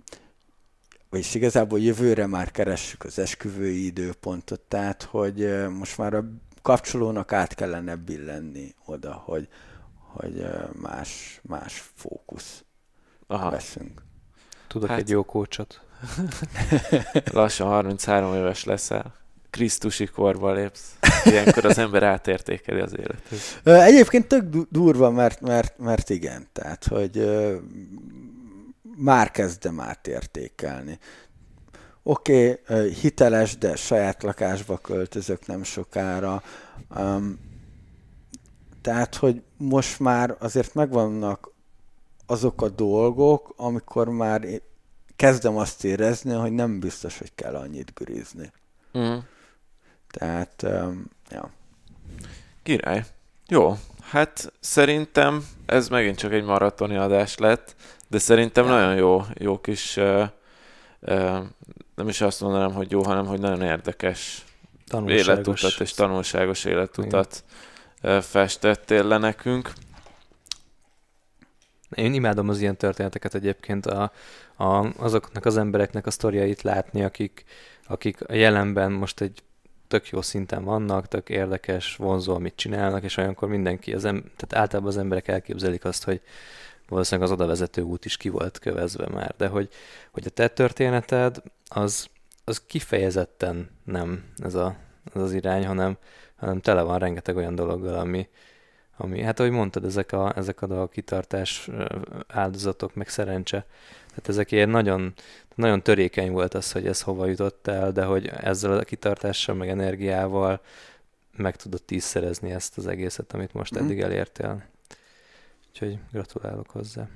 [1.10, 6.24] vagyis igazából jövőre már keressük az esküvői időpontot, tehát hogy most már a
[6.62, 9.48] kapcsolónak át kellene billenni oda, hogy,
[9.94, 12.64] hogy más, más fókusz
[13.26, 13.50] Aha.
[13.50, 14.02] veszünk.
[14.66, 15.83] Tudok hát, egy jó kócsot.
[17.32, 19.14] Lassan 33 éves leszel.
[19.50, 20.98] Krisztusi korba lépsz.
[21.24, 23.82] Ilyenkor az ember átértékeli az életet.
[23.82, 27.30] Egyébként tök durva, mert, mert, mert igen, tehát, hogy
[28.96, 30.98] már kezdem átértékelni.
[32.02, 36.42] Oké, okay, hiteles, de saját lakásba költözök nem sokára.
[38.80, 41.52] Tehát, hogy most már azért megvannak
[42.26, 44.46] azok a dolgok, amikor már
[45.16, 48.52] kezdem azt érezni, hogy nem biztos, hogy kell annyit gürizni.
[48.98, 49.16] Mm.
[50.10, 51.50] Tehát, um, ja.
[52.62, 53.04] Király.
[53.48, 57.76] Jó, hát szerintem ez megint csak egy maratoni adás lett,
[58.08, 58.70] de szerintem ja.
[58.70, 60.28] nagyon jó, jó kis, uh,
[61.00, 61.38] uh,
[61.94, 64.44] nem is azt mondanám, hogy jó, hanem hogy nagyon érdekes
[65.06, 67.44] életutat és tanulságos életutat
[68.02, 68.22] Igen.
[68.22, 69.72] festettél le nekünk.
[71.94, 74.12] Én imádom az ilyen történeteket egyébként, a,
[74.56, 77.44] a, azoknak az embereknek a sztoriait látni, akik,
[77.86, 79.42] akik a jelenben most egy
[79.88, 84.64] tök jó szinten vannak, tök érdekes, vonzó, amit csinálnak, és olyankor mindenki, az em- tehát
[84.64, 86.20] általában az emberek elképzelik azt, hogy
[86.88, 89.68] valószínűleg az odavezető út is ki volt kövezve már, de hogy,
[90.10, 92.06] hogy a te történeted az,
[92.44, 94.76] az kifejezetten nem ez, a,
[95.14, 95.96] ez az irány, hanem,
[96.36, 98.28] hanem tele van rengeteg olyan dologgal, ami,
[98.96, 101.70] ami hát ahogy mondtad, ezek a, ezek a dolgok, kitartás,
[102.28, 103.66] áldozatok, meg szerencse,
[104.14, 105.12] tehát ezek ilyen nagyon,
[105.54, 109.68] nagyon törékeny volt az, hogy ez hova jutott el, de hogy ezzel a kitartással, meg
[109.68, 110.60] energiával
[111.36, 113.84] meg tudod tízszerezni ezt az egészet, amit most mm.
[113.84, 114.62] eddig elértél.
[115.68, 117.08] Úgyhogy gratulálok hozzá.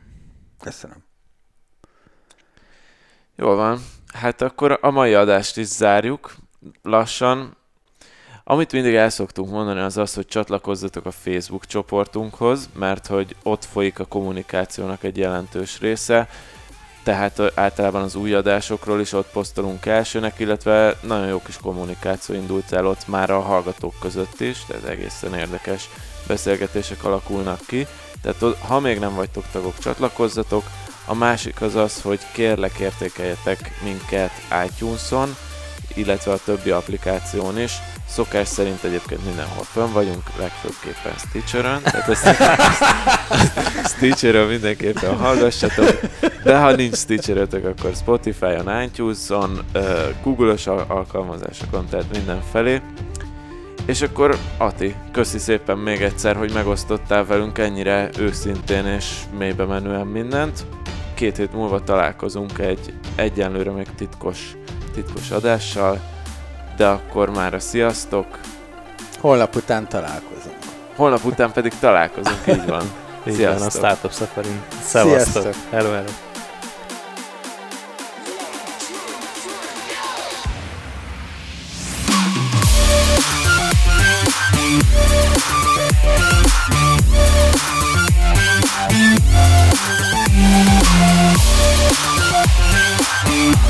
[0.60, 1.04] Köszönöm.
[3.36, 3.80] Jól van.
[4.12, 6.34] Hát akkor a mai adást is zárjuk
[6.82, 7.56] lassan.
[8.44, 13.64] Amit mindig el szoktunk mondani az az, hogy csatlakozzatok a Facebook csoportunkhoz, mert hogy ott
[13.64, 16.28] folyik a kommunikációnak egy jelentős része
[17.08, 22.72] tehát általában az új adásokról is ott posztolunk elsőnek, illetve nagyon jó kis kommunikáció indult
[22.72, 25.88] el ott már a hallgatók között is, tehát egészen érdekes
[26.26, 27.86] beszélgetések alakulnak ki.
[28.22, 30.64] Tehát ha még nem vagytok tagok, csatlakozzatok.
[31.06, 34.32] A másik az az, hogy kérlek értékeljetek minket
[34.66, 35.36] iTunes-on,
[35.98, 37.72] illetve a többi applikáción is.
[38.08, 42.26] Szokás szerint egyébként mindenhol fönn vagyunk, legfőbbképpen Stitcher-ön, tehát ezt,
[43.96, 46.00] Stitcher-ön mindenképpen hallgassatok,
[46.42, 49.64] de ha nincs stitcher akkor Spotify-on, iTunes-on,
[50.22, 52.80] Google-os alkalmazásokon, tehát mindenfelé.
[53.86, 60.06] És akkor Ati, köszi szépen még egyszer, hogy megosztottál velünk ennyire őszintén és mélybe menően
[60.06, 60.66] mindent.
[61.14, 64.56] Két hét múlva találkozunk egy egyenlőre még titkos,
[65.02, 66.00] titkos adással,
[66.76, 68.26] de akkor már a sziasztok!
[69.20, 70.56] Holnap után találkozunk.
[70.96, 72.82] Holnap után pedig találkozunk, így van.
[73.28, 73.58] így sziasztok.
[73.58, 74.60] van, a Startup Safari.
[74.82, 75.42] Szevasztok!
[75.42, 75.54] Sziasztok.
[75.70, 76.08] Hello, hello.
[92.60, 92.77] We'll.
[93.38, 93.68] Yeah.